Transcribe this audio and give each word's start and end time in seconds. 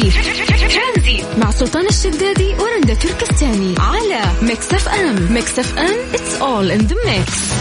ترانزي 0.00 1.22
مع 1.38 1.50
سلطان 1.50 1.86
الشدادي 1.86 2.54
ورندا 2.54 2.94
تركستاني. 2.94 3.74
على 3.78 4.20
Mix 4.42 4.74
FM. 4.74 5.32
Mix 5.32 5.58
FM. 5.58 5.96
All 6.40 6.70
in 6.70 6.82
the 6.82 6.94
mix. 6.94 7.54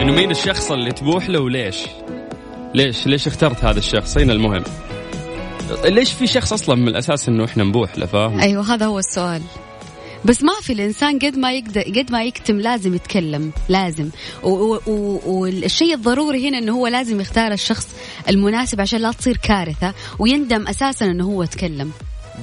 انه 0.00 0.12
مين 0.12 0.30
الشخص 0.30 0.72
اللي 0.72 0.92
تبوح 0.92 1.28
له 1.28 1.40
وليش؟ 1.40 1.76
ليش 2.74 3.06
ليش 3.06 3.26
اخترت 3.26 3.64
هذا 3.64 3.78
الشخص؟ 3.78 4.18
هنا 4.18 4.32
المهم؟ 4.32 4.64
ليش 5.84 6.12
في 6.12 6.26
شخص 6.26 6.52
أصلا 6.52 6.74
من 6.74 6.88
الأساس 6.88 7.28
إنه 7.28 7.44
إحنا 7.44 7.64
نبوح 7.64 7.98
له 7.98 8.06
فاهم؟ 8.06 8.40
أيوه 8.40 8.74
هذا 8.74 8.86
هو 8.86 8.98
السؤال. 8.98 9.42
بس 10.24 10.42
ما 10.42 10.52
في 10.62 10.72
الإنسان 10.72 11.18
قد 11.18 11.36
ما 11.36 11.52
يقدر 11.52 11.82
قد 11.82 12.12
ما 12.12 12.24
يكتم 12.24 12.60
لازم 12.60 12.94
يتكلم 12.94 13.52
لازم. 13.68 14.10
والشيء 14.42 15.94
الضروري 15.94 16.48
هنا 16.48 16.58
إنه 16.58 16.72
هو 16.72 16.86
لازم 16.86 17.20
يختار 17.20 17.52
الشخص 17.52 17.88
المناسب 18.28 18.80
عشان 18.80 19.00
لا 19.00 19.12
تصير 19.12 19.36
كارثة 19.36 19.94
ويندم 20.18 20.66
أساسا 20.66 21.06
إنه 21.06 21.24
هو 21.24 21.44
تكلم 21.44 21.92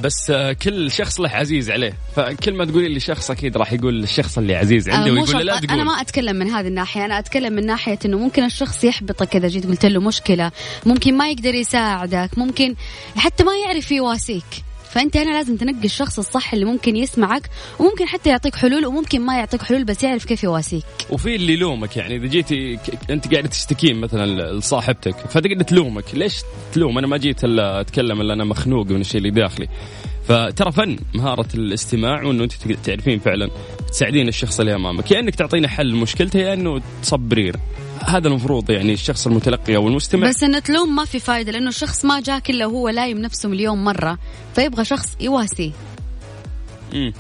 بس 0.02 0.30
آه، 0.30 0.54
كل 0.54 0.92
شخص 0.92 1.20
له 1.20 1.30
عزيز 1.30 1.72
عليه. 1.72 1.94
فكل 2.16 2.54
ما 2.54 2.66
تقولي 2.66 2.90
لي 2.90 3.00
شخص 3.00 3.32
أكيد 3.32 3.58
راح 3.58 3.74
يقول 3.74 4.04
الشخص 4.04 4.38
اللي 4.38 4.56
عزيز 4.56 4.90
عنده 4.90 5.12
آه، 5.12 5.14
مو 5.14 5.22
ويقول 5.22 5.46
لا 5.46 5.60
تقول. 5.60 5.72
أنا 5.72 5.84
ما 5.84 6.02
أتكلم 6.02 6.36
من 6.36 6.50
هذه 6.50 6.68
الناحية. 6.68 7.06
أنا 7.06 7.20
أتكلم 7.20 7.54
من 7.54 7.66
ناحية 7.66 8.00
إنه 8.06 8.18
ممكن 8.18 8.44
الشخص 8.44 8.84
يحبطك 8.84 9.36
إذا 9.36 9.48
جيت 9.48 9.68
قلت 9.68 9.86
له 9.86 10.02
مشكلة. 10.02 10.52
ممكن 10.86 11.18
ما 11.18 11.30
يقدر 11.30 11.56
يساعدك. 11.56 12.30
ممكن 12.38 12.76
حتى 13.16 13.44
ما 13.44 13.52
يعرف 13.66 13.92
يواسيك. 13.92 14.44
فأنت 14.94 15.18
هنا 15.18 15.32
لازم 15.32 15.58
تنقي 15.58 15.86
الشخص 15.86 16.20
الصح 16.20 16.54
اللي 16.54 16.66
ممكن 16.66 16.96
يسمعك 16.96 17.50
وممكن 17.80 18.08
حتى 18.08 18.30
يعطيك 18.30 18.56
حلول 18.56 18.86
وممكن 18.86 19.22
ما 19.22 19.38
يعطيك 19.38 19.62
حلول 19.62 19.84
بس 19.84 20.04
يعرف 20.04 20.26
كيف 20.26 20.44
يواسيك. 20.44 20.84
وفي 21.10 21.36
اللي 21.36 21.54
يلومك 21.54 21.98
يعني 21.98 22.16
إذا 22.16 22.28
جيتي 22.28 22.80
أنت 23.10 23.32
قاعدة 23.32 23.48
تشتكين 23.48 23.96
مثلا 23.96 24.52
لصاحبتك 24.52 25.16
فتقعد 25.16 25.66
تلومك 25.66 26.04
ليش 26.14 26.42
تلوم؟ 26.74 26.98
أنا 26.98 27.08
ما 27.08 27.18
جيت 27.18 27.44
إلا 27.44 27.82
أتكلم 27.82 28.22
إلا 28.22 28.34
أنا 28.34 28.44
مخنوق 28.44 28.88
من 28.88 29.02
الشيء 29.02 29.18
اللي 29.18 29.32
داخلي. 29.32 29.68
فترى 30.28 30.72
فن 30.72 30.98
مهارة 31.14 31.48
الاستماع 31.54 32.24
وإنه 32.24 32.44
أنت 32.44 32.54
تعرفين 32.86 33.20
فعلا 33.20 33.50
تساعدين 33.92 34.28
الشخص 34.28 34.60
اللي 34.60 34.76
أمامك. 34.76 35.12
يا 35.12 35.20
إنك 35.20 35.36
تعطينه 35.36 35.68
حل 35.68 35.96
مشكلته 35.96 36.40
يا 36.40 36.54
إنه 36.54 36.82
تصبرين. 37.02 37.54
هذا 38.06 38.28
المفروض 38.28 38.70
يعني 38.72 38.94
الشخص 38.94 39.28
المتلقي 39.28 39.76
أو 39.76 39.88
المستمع. 39.88 40.28
بس 40.30 40.44
إن 40.44 40.64
تلوم 40.64 40.96
ما 40.96 41.06
في 41.06 41.20
فايدة 41.20 41.52
لأنه 41.52 41.70
الشخص 41.70 42.06
ما 42.06 42.20
جاك 42.22 42.50
إلا 42.50 42.66
وهو 42.66 42.90
لايم 42.90 43.18
نفسه 43.18 43.50
مليون 43.50 43.84
مرة 43.84 44.18
فيبغى 44.56 44.86
شخص 44.86 45.18
يواسيه. 45.22 45.72
مم. 46.94 47.14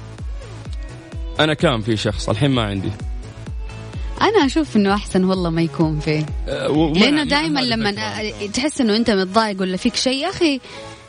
أنا 1.39 1.53
كان 1.53 1.81
في 1.81 1.97
شخص 1.97 2.29
الحين 2.29 2.51
ما 2.51 2.61
عندي. 2.61 2.89
أنا 4.21 4.45
أشوف 4.45 4.75
إنه 4.75 4.93
أحسن 4.93 5.23
والله 5.23 5.49
ما 5.49 5.61
يكون 5.61 5.99
فيه. 5.99 6.25
أه، 6.47 6.93
لأنه 6.95 7.15
ما- 7.15 7.23
دائما 7.23 7.61
ما- 7.61 7.65
لما 7.65 7.91
تحس 8.53 8.81
إنه 8.81 8.95
أنت 8.95 9.11
متضايق 9.11 9.61
ولا 9.61 9.77
فيك 9.77 9.95
شيء 9.95 10.23
يا 10.23 10.29
أخي 10.29 10.59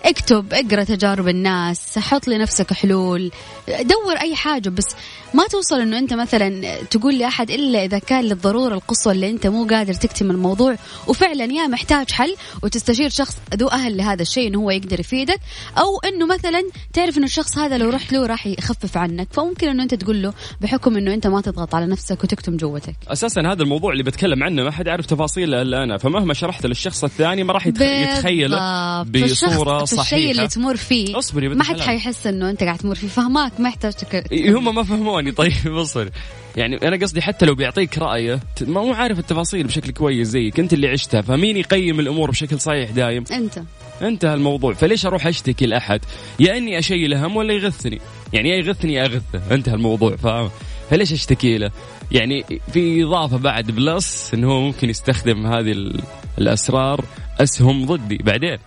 اكتب 0.05 0.55
اقرأ 0.55 0.85
تجارب 0.85 1.29
الناس 1.29 1.99
حط 1.99 2.29
لنفسك 2.29 2.73
حلول. 2.73 3.31
دور 3.69 4.17
أي 4.21 4.35
حاجة 4.37 4.69
بس 4.69 4.87
ما 5.35 5.47
توصل 5.47 5.81
إنه 5.81 5.99
أنت 5.99 6.15
مثلا 6.15 6.83
تقول 6.83 7.19
لأحد 7.19 7.51
إلا 7.51 7.85
إذا 7.85 7.99
كان 7.99 8.25
للضرورة 8.25 8.75
القصوى 8.75 9.13
اللي 9.13 9.31
أنت 9.31 9.47
مو 9.47 9.67
قادر 9.67 9.95
تكتم 9.95 10.31
الموضوع 10.31 10.77
وفعلا 11.07 11.45
يا 11.45 11.67
محتاج 11.67 12.11
حل 12.11 12.37
وتستشير 12.63 13.09
شخص 13.09 13.37
ذو 13.55 13.69
أهل 13.69 13.97
لهذا 13.97 14.23
الشيء 14.23 14.49
إنه 14.49 14.59
هو 14.59 14.71
يقدر 14.71 15.01
يفيدك 15.01 15.41
أو 15.79 15.99
إنه 16.09 16.27
مثلا 16.27 16.63
تعرف 16.93 17.17
إنه 17.19 17.27
الشخص 17.27 17.59
هذا 17.59 17.79
لو 17.79 17.91
رحت 17.91 18.13
له 18.13 18.27
راح 18.27 18.47
يخفف 18.47 18.97
عنك 18.97 19.29
فممكن 19.33 19.69
إنه 19.69 19.83
أنت 19.83 19.95
تقول 19.95 20.23
له 20.23 20.33
بحكم 20.61 20.97
إنه 20.97 21.15
أنت 21.15 21.27
ما 21.27 21.41
تضغط 21.41 21.75
على 21.75 21.87
نفسك 21.87 22.25
وتكتم 22.25 22.57
جوتك 22.57 22.97
أساسا 23.09 23.41
هذا 23.41 23.63
الموضوع 23.63 23.93
اللي 23.93 24.03
بتكلم 24.03 24.43
عنه 24.43 24.63
ما 24.63 24.71
حد 24.71 24.87
يعرف 24.87 25.07
تفاصيله 25.07 25.63
إلا 25.63 25.83
أنا 25.83 25.99
فمهما 25.99 26.35
شرحت 26.35 26.67
للشخص 26.67 27.05
الثاني 27.05 27.45
ما 27.45 27.53
راح 27.53 27.67
يتخ... 27.67 27.83
يتخيله. 27.83 29.03
بصورة 29.03 29.85
في 29.85 29.93
الشيء 29.93 29.99
صحيحة 29.99 30.31
اللي 30.31 30.49
تمر 30.49 30.77
فيه 30.77 31.19
اصبري 31.19 31.49
ما 31.49 31.65
حد. 31.65 31.81
حيحس 31.81 32.27
إنه 32.27 32.51
أنت 32.51 32.63
قاعد 32.63 32.79
تمر 32.79 32.95
فيه 32.95 33.09
فهماك 33.09 33.54
ما 33.59 33.69
يحتاج 33.69 33.93
تك... 33.93 34.33
هم 34.49 34.75
ما 34.75 34.83
فهموني. 34.83 35.33
طيب 35.33 35.53
اصبر 35.67 36.11
يعني 36.57 36.77
أنا 36.89 36.97
قصدي 36.97 37.23
حتى 37.23 37.47
لو 37.47 37.55
بيعطيك 37.55 37.99
رأيه 37.99 38.41
ما 38.61 38.81
هو 38.81 38.93
عارف 38.93 39.19
التفاصيل 39.19 39.67
بشكل 39.67 39.93
كويس 39.93 40.29
زيك 40.29 40.61
انت 40.61 40.73
اللي 40.73 40.89
عشتها 40.89 41.21
فمين 41.21 41.57
يقيم 41.57 42.01
الأمور 42.01 42.31
بشكل 42.31 42.61
صحيح 42.61 42.91
دايم؟ 42.91 43.25
أنت. 43.33 43.63
أنتهى 44.03 44.35
الموضوع. 44.35 44.75
فليش 44.75 45.07
أروح 45.07 45.27
أشتكي 45.27 45.67
لأحد؟ 45.67 46.01
يا 46.41 46.57
أني 46.57 46.79
أشيل 46.79 47.15
هم 47.15 47.37
ولا 47.37 47.55
يغثني؟ 47.55 48.01
يعني 48.33 48.49
يا 48.49 48.57
يغثني 48.57 48.95
يا 48.95 49.05
أغثه. 49.05 49.55
أنتهى 49.55 49.75
الموضوع 49.75 50.17
فاهم؟ 50.17 50.51
فليش 50.91 51.13
أشتكي 51.13 51.59
له؟ 51.59 51.71
يعني 52.13 52.45
في 52.73 53.05
إضافة 53.05 53.37
بعد 53.39 53.71
بلس 53.71 54.35
إنه 54.35 54.53
هو 54.53 54.61
ممكن 54.61 54.91
يستخدم 54.91 55.47
هذه 55.47 55.73
ال- 55.73 56.01
الأسرار 56.39 57.05
أسهم 57.41 57.87
ضدي 57.87 58.17
بعدين. 58.17 58.59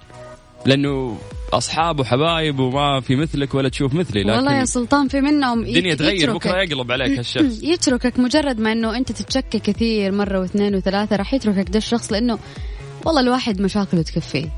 لأنه 0.65 1.17
أصحاب 1.53 1.99
وحبايب 1.99 2.59
وما 2.59 3.01
في 3.01 3.15
مثلك 3.15 3.55
ولا 3.55 3.69
تشوف 3.69 3.93
مثلي 3.93 4.21
لكن 4.23 4.29
والله 4.29 4.59
يا 4.59 4.65
سلطان 4.65 5.07
في 5.07 5.21
منهم 5.21 5.59
الدنيا 5.63 5.95
تغير. 5.95 6.33
بكره 6.33 6.61
يقلب 6.61 6.91
عليك 6.91 7.17
هالشخص 7.17 7.63
يتركك 7.63 8.19
مجرد 8.19 8.59
ما 8.59 8.71
إنه 8.71 8.97
أنت 8.97 9.11
تتشكى 9.11 9.59
كثير 9.59 10.11
مرة 10.11 10.39
واثنين 10.39 10.75
وثلاثة 10.75 11.15
راح 11.15 11.33
يتركك 11.33 11.69
ده 11.69 11.77
الشخص 11.77 12.11
لأنه 12.11 12.39
والله 13.05 13.21
الواحد 13.21 13.61
مشاكله 13.61 14.01
تكفيه 14.01 14.49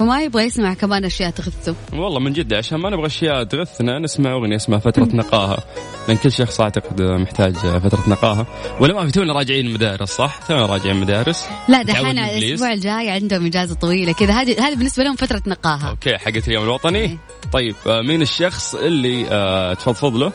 فما 0.00 0.22
يبغى 0.22 0.42
يسمع 0.42 0.74
كمان 0.74 1.04
أشياء 1.04 1.30
تغثه 1.30 1.74
والله 1.92 2.20
من 2.20 2.32
جد 2.32 2.54
عشان 2.54 2.78
ما 2.78 2.90
نبغى 2.90 3.06
أشياء 3.06 3.44
تغثنا 3.44 3.98
نسمع 3.98 4.32
أغنية 4.32 4.56
اسمها 4.56 4.78
فترة 4.78 5.08
نقاهه 5.12 5.58
لأن 6.08 6.16
كل 6.16 6.32
شخص 6.32 6.60
اعتقد 6.60 7.02
محتاج 7.02 7.54
فترة 7.56 8.04
نقاهه 8.08 8.46
ولا 8.80 8.94
ما 8.94 9.06
في 9.06 9.12
تونا 9.12 9.32
راجعين 9.32 9.66
المدارس 9.66 10.10
صح؟ 10.10 10.40
تونا 10.48 10.66
راجعين 10.66 10.96
مدارس. 10.96 11.44
لا 11.68 11.82
دحين. 11.82 12.18
الأسبوع 12.18 12.72
الجاي 12.72 13.10
عندهم 13.10 13.46
إجازة 13.46 13.74
طويلة 13.74 14.12
كذا. 14.12 14.32
هذه 14.32 14.68
هذه 14.68 14.74
بالنسبة 14.74 15.04
لهم 15.04 15.16
فترة 15.16 15.42
نقاهه 15.46 15.90
okay 15.90 16.18
حقت 16.18 16.48
اليوم 16.48 16.64
الوطني. 16.64 16.98
إيه. 16.98 17.18
طيب 17.52 17.74
آه، 17.86 18.02
مين 18.02 18.22
الشخص 18.22 18.74
اللي 18.74 19.26
آه، 19.30 19.74
تفضفض 19.74 20.16
له؟ 20.16 20.32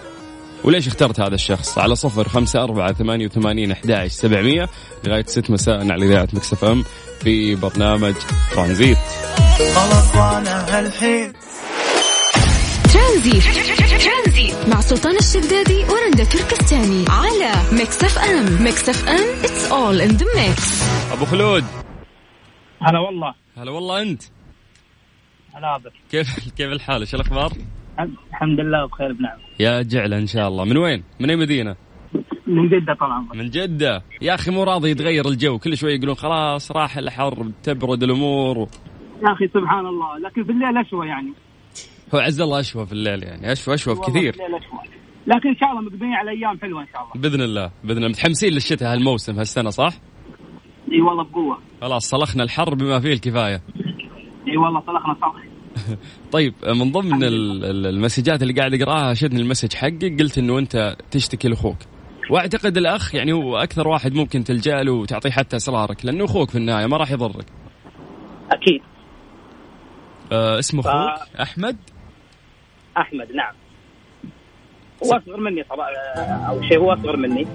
وليش 0.64 0.88
اخترت 0.88 1.20
هذا 1.20 1.36
الشخص؟ 1.36 1.78
على 1.78 1.96
صفر 1.96 2.30
خمسة 2.30 2.64
أربعة 2.64 2.94
ثمانية 2.94 3.26
وثمانين 3.26 3.72
أحد 3.72 4.08
سبعمية 4.08 4.70
لغاية 5.04 5.26
ست 5.26 5.50
مساء 5.52 5.92
على 5.92 6.06
إذاعة 6.06 6.28
Mix 6.34 6.66
FM 6.66 6.84
في 7.20 7.56
برنامج 7.56 8.14
ترانزيت. 8.54 8.98
خلاص 9.56 10.16
وأنا 10.16 10.78
هالحين. 10.78 11.34
ترانزي. 12.94 14.54
مع 14.68 14.82
سلطان 14.82 15.16
الشدادي 15.16 15.84
ورندا 15.84 16.24
تركستاني 16.24 17.06
على 17.10 17.52
Mix 17.72 18.04
FM. 18.04 18.64
Mix 18.64 18.90
FM 18.90 19.42
it's 19.44 19.72
all 19.72 20.08
in 20.08 20.18
the 20.18 20.26
mix. 20.26 20.84
أبو 21.14 21.26
خلود. 21.26 21.64
هلا 22.82 23.00
والله. 23.00 23.34
هلا 23.58 23.72
والله 23.72 24.02
أنت. 24.02 24.24
هلا 25.54 25.78
بك 25.78 25.94
كيف 26.12 26.50
كيف 26.58 26.72
الحال؟ 26.72 27.02
إيش 27.02 27.16
الأخبار؟ 27.16 27.52
الحمد 28.30 28.60
لله 28.60 28.86
بخير 28.86 29.14
بنعم. 29.14 29.38
يا 29.60 29.82
جعلة 29.82 30.18
إن 30.18 30.28
شاء 30.28 30.48
الله. 30.48 30.66
من 30.66 30.78
وين؟ 30.78 31.04
من 31.20 31.30
أي 31.30 31.36
مدينة؟ 31.36 31.76
من 32.48 32.70
جدة 32.70 32.94
طبعا. 32.94 33.28
من 33.34 33.50
جدة. 33.50 34.04
يا 34.22 34.36
أخي 34.36 34.52
مو 34.52 34.64
راضي 34.64 34.90
يتغير 34.90 35.28
الجو. 35.28 35.60
كل 35.60 35.78
شوي 35.78 35.94
يقولون 35.94 36.16
خلاص 36.16 36.72
راح 36.72 36.98
الحر 36.98 37.52
تبرد 37.64 38.04
الأمور. 38.04 38.58
و... 38.58 38.70
يا 39.24 39.34
أخي 39.34 39.48
سبحان 39.48 39.86
الله. 39.86 40.18
لكن 40.20 40.44
في 40.44 40.52
الليل 40.52 40.78
أشوى 40.78 41.08
يعني. 41.08 41.34
هو 42.16 42.20
عز 42.20 42.42
الله 42.42 42.60
أشوى 42.60 42.86
في 42.86 42.92
الليل 42.92 43.24
يعني 43.24 43.52
أشوى 43.52 43.76
والله 43.88 44.02
بكثير. 44.02 44.34
أشوى. 44.34 44.80
لكن 45.28 45.50
إن 45.50 45.56
شاء 45.56 45.70
الله 45.72 45.82
مقبلين 45.82 46.14
على 46.14 46.32
أيام 46.32 46.60
حلوة 46.60 46.82
إن 46.82 46.88
شاء 46.94 47.02
الله. 47.02 47.14
بإذن 47.30 47.42
الله 47.42 47.72
بإذن 47.84 47.98
الله. 47.98 48.08
متحمسين 48.10 48.54
للشتاء 48.54 48.94
هالموسم 48.94 49.38
هالسنة 49.38 49.70
صح؟ 49.70 49.94
إي 50.92 51.02
والله 51.02 51.24
بقوة. 51.24 51.58
خلاص 51.82 52.10
صلخنا 52.10 52.44
الحر 52.44 52.76
بما 52.76 53.00
فيه 53.00 53.14
الكفاية. 53.14 53.62
إي 54.48 54.58
والله 54.58 54.80
صلحنا 54.88 55.16
صلح 55.22 55.46
طيب 56.32 56.54
من 56.68 56.92
ضمن 56.92 57.24
ال- 57.24 57.66
ال- 57.66 57.88
المسجات 57.88 58.42
اللي 58.42 58.54
قاعد 58.54 58.74
اقراها 58.74 59.14
شدني 59.14 59.42
المسج 59.42 59.74
حقك. 59.74 60.20
قلت 60.20 60.38
إنه 60.38 60.60
أنت 60.60 60.96
تشتكي 61.12 61.48
لأخوك. 61.48 61.78
وأعتقد 62.32 62.78
الأخ 62.78 63.16
يعني 63.16 63.34
هو 63.34 63.58
أكثر 63.58 63.88
واحد 63.88 64.14
ممكن 64.14 64.44
تلجأ 64.44 64.84
له 64.84 64.92
وتعطيه 64.92 65.30
حتى 65.30 65.56
اسرارك 65.56 66.06
لأنه 66.06 66.26
أخوك 66.26 66.50
في 66.50 66.58
النهاية 66.58 66.86
ما 66.86 66.98
راح 66.98 67.12
يضرك. 67.12 67.46
أكيد. 68.52 68.82
آه 70.32 70.60
اسمه 70.60 70.82
ف- 70.82 70.88
أخوك 70.88 71.40
أحمد؟ 71.42 71.78
أحمد 72.98 73.32
نعم. 73.32 73.54
هو 75.06 75.12
أصغر 75.18 75.38
مني 75.40 75.64
طبعا 75.64 75.88
أو 76.50 76.62
شيء 76.62 76.78
هو 76.80 76.94
أصغر 76.94 77.18
مني. 77.18 77.48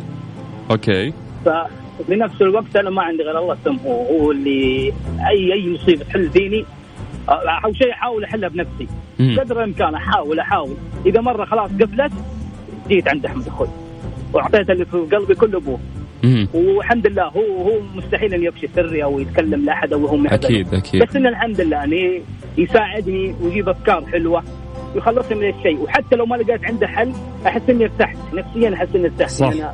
أوكي. 0.70 1.12
ففي 1.44 2.16
نفس 2.16 2.42
الوقت 2.42 2.76
أنا 2.76 2.90
ما 2.90 3.02
عندي 3.02 3.22
غير 3.22 3.38
الله 3.38 3.56
سمه 3.64 3.82
هو 3.84 4.30
اللي 4.30 4.92
اي 5.30 5.52
أي 5.52 5.70
مصيبة 5.74 6.04
تحل 6.04 6.30
فيني 6.30 6.64
أو 7.28 7.72
شيء 7.72 7.92
أحاول 7.92 8.24
أحلها 8.24 8.48
بنفسي. 8.48 8.86
مم. 9.18 9.36
قدر 9.40 9.58
الإمكان 9.58 9.94
احاول 9.94 10.40
أحاول. 10.40 10.76
إذا 11.06 11.20
مرة 11.20 11.44
خلاص 11.44 11.70
قفلت 11.70 12.12
جيت 12.88 13.08
عند 13.08 13.26
أحمد 13.26 13.46
أخوي 13.48 13.68
وأعطيته 14.32 14.72
اللي 14.72 14.84
في 14.84 14.96
قلبي 14.98 15.34
كله 15.34 15.58
ابوه. 15.58 15.80
والحمد 16.54 17.06
لله 17.06 17.24
هو 17.24 17.62
هو 17.62 17.80
مستحيل 17.94 18.34
أن 18.34 18.42
يفشي 18.42 18.68
سري 18.76 19.04
أو 19.04 19.20
يتكلم 19.20 19.64
لأحد 19.64 19.92
أو 19.92 20.06
هو 20.06 20.16
معدل. 20.16 20.34
أكيد 20.46 20.74
أكيد. 20.74 21.02
بس 21.02 21.16
انه 21.16 21.28
الحمد 21.28 21.60
لله 21.60 21.76
يعني 21.76 22.22
يساعدني 22.58 23.34
ويجيب 23.42 23.68
أفكار 23.68 24.06
حلوة. 24.06 24.44
ويخلصني 24.94 25.34
من 25.38 25.48
الشيء. 25.48 25.82
وحتى 25.82 26.16
لو 26.16 26.26
ما 26.26 26.36
لقيت 26.36 26.64
عنده 26.64 26.86
حل 26.86 27.12
أحس 27.46 27.62
إني 27.70 27.84
ارتحت. 27.84 28.16
نفسيا 28.34 28.74
أحس 28.74 28.88
إني 28.94 29.06
ارتحت. 29.06 29.30
صح. 29.30 29.46
أنا 29.46 29.72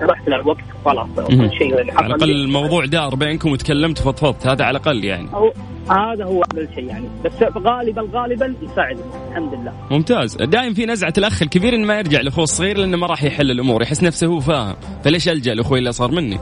سرحت 0.00 0.28
للوقت 0.28 0.64
خلاص. 0.84 1.08
كل 1.28 1.50
شيء 1.58 1.74
على 1.74 2.06
الأقل. 2.06 2.30
الموضوع 2.30 2.84
دار 2.84 3.14
بينكم 3.14 3.52
وتكلمت 3.52 4.00
وفضفضت 4.00 4.46
هذا 4.46 4.64
على 4.64 4.78
الأقل 4.78 5.04
يعني. 5.04 5.28
هو 5.32 5.52
هذا 5.90 6.24
هو 6.24 6.42
افضل 6.42 6.68
شيء 6.74 6.84
يعني. 6.84 7.08
بس 7.24 7.32
غالبا 7.58 8.08
غالبا 8.12 8.54
يساعدني. 8.62 9.02
الحمد 9.30 9.54
لله. 9.54 9.72
ممتاز. 9.90 10.36
دائم 10.36 10.74
في 10.74 10.86
نزعة 10.86 11.12
الأخ 11.18 11.42
الكبير 11.42 11.74
إنه 11.74 11.86
ما 11.86 11.98
يرجع 11.98 12.20
لأخوه 12.20 12.44
الصغير 12.44 12.78
لأنه 12.78 12.96
ما 12.96 13.06
راح 13.06 13.24
يحل 13.24 13.50
الأمور. 13.50 13.82
يحس 13.82 14.02
نفسه 14.02 14.26
هو 14.26 14.40
فاهم. 14.40 14.76
فليش 15.04 15.28
ألجأ 15.28 15.54
لأخوي 15.54 15.78
اللي 15.78 15.92
صار 15.92 16.10
مني؟ 16.10 16.38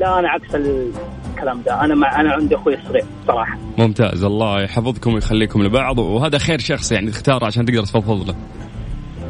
لا 0.00 0.18
أنا 0.18 0.28
عكس 0.28 0.54
الكلام 1.36 1.62
ده. 1.62 1.84
أنا 1.84 1.94
مع 1.94 2.20
أنا 2.20 2.32
عندي 2.32 2.54
أخوي 2.54 2.74
الصغير 2.74 3.04
صراحة. 3.26 3.58
ممتاز. 3.78 4.24
الله 4.24 4.62
يحفظكم 4.62 5.14
ويخليكم 5.14 5.62
لبعض. 5.62 5.98
وهذا 5.98 6.38
خير 6.38 6.58
شخص 6.58 6.92
يعني 6.92 7.10
تختاره 7.10 7.46
عشان 7.46 7.64
تقدر 7.64 7.82
تفضفض 7.82 8.28
له 8.28 8.36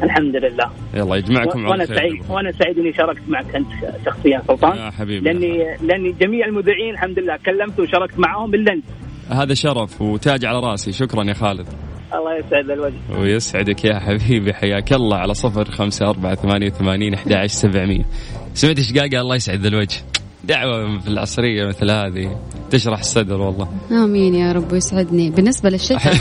الحمد 0.03 0.35
لله. 0.35 0.69
يلا 0.93 1.15
يجمعكم 1.15 1.65
وأنا 1.65 1.85
سعيد 1.85 2.13
وأنا 2.29 2.51
سعيد 2.51 2.77
إني 2.79 2.93
شاركت 2.93 3.21
معك 3.27 3.55
أنت 3.55 3.67
شخصيا 4.05 4.41
سلطان. 4.47 4.77
يا 4.77 4.91
حبيبي 4.91 5.25
لاني 5.25 5.77
لأني 5.81 6.11
جميع 6.21 6.45
المذيعين 6.45 6.93
الحمد 6.93 7.19
لله 7.19 7.37
كلمت 7.45 7.79
وشاركت 7.79 8.19
معهم 8.19 8.53
إلا 8.53 8.73
أنت. 8.73 8.85
هذا 9.29 9.53
شرف 9.53 10.01
وتاج 10.01 10.45
على 10.45 10.59
راسي. 10.59 10.91
شكرا 10.91 11.23
يا 11.23 11.33
خالد. 11.33 11.67
الله 12.13 12.37
يسعد 12.37 12.69
الوجه. 12.69 13.19
ويسعدك 13.19 13.85
يا 13.85 13.99
حبيبي. 13.99 14.53
حياك 14.53 14.93
الله 14.93 15.17
على 15.17 15.33
صفر 15.33 15.65
خمسة 15.65 16.09
أربعة 16.09 16.35
ثمانية 16.35 16.67
وثمانين 16.67 17.13
أحد 17.13 17.33
عشر 17.33 17.47
سبعمية. 17.47 18.05
سمعت 18.53 18.77
إيش 18.77 18.93
قال؟ 18.93 19.09
قال 19.09 19.19
الله 19.19 19.35
يسعد 19.35 19.65
الوجه. 19.65 19.97
دعوة 20.43 20.99
في 20.99 21.07
العصرية 21.07 21.65
مثل 21.67 21.91
هذه 21.91 22.37
تشرح 22.71 22.99
الصدر 22.99 23.41
والله. 23.41 23.67
آمين 23.91 24.35
يا 24.35 24.51
رب 24.51 24.71
ويسعدني. 24.71 25.29
بالنسبة 25.29 25.69
للشتاء. 25.69 26.13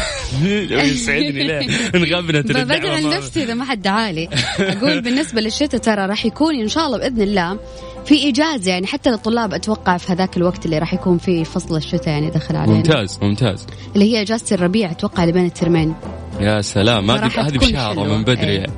يسعدني 0.71 1.31
ليه 1.47 1.67
انغبنت 1.95 2.51
بدعي 2.53 2.63
الدعوة 2.63 3.01
ما- 3.01 3.15
لنفسي 3.15 3.43
إذا 3.45 3.55
ما 3.55 3.65
حد 3.65 3.83
دعالي 3.83 4.29
أقول 4.61 5.01
بالنسبة 5.01 5.41
للشتاء 5.41 5.81
ترى 5.81 6.07
راح 6.07 6.27
يكون 6.27 6.55
إن 6.55 6.69
شاء 6.69 6.87
الله 6.87 6.99
بإذن 6.99 7.23
الله 7.23 7.59
في 8.05 8.29
اجازه 8.29 8.71
يعني 8.71 8.87
حتى 8.87 9.11
للطلاب 9.11 9.55
أتوقع 9.55 9.97
في 9.97 10.13
هذاك 10.13 10.37
الوقت 10.37 10.65
اللي 10.67 10.79
راح 10.79 10.95
يكون 10.95 11.19
فيه 11.19 11.45
فصل 11.45 11.77
الشتاء 11.77 12.09
يعني 12.09 12.31
دخل 12.31 12.57
علينا. 12.57 12.77
ممتاز 12.77 13.19
ممتاز. 13.23 13.67
اللي 13.95 14.13
هي 14.13 14.23
إجازة 14.23 14.55
الربيع 14.57 14.91
أتوقع 14.91 15.23
اللي 15.23 15.33
بين 15.33 15.45
الترمين. 15.47 15.95
يا 16.41 16.61
سلام 16.61 17.11
هذه 17.11 17.59
بشارة 17.59 17.91
حلوة. 18.03 18.17
من 18.17 18.25
بدري. 18.25 18.55
يعني. 18.55 18.73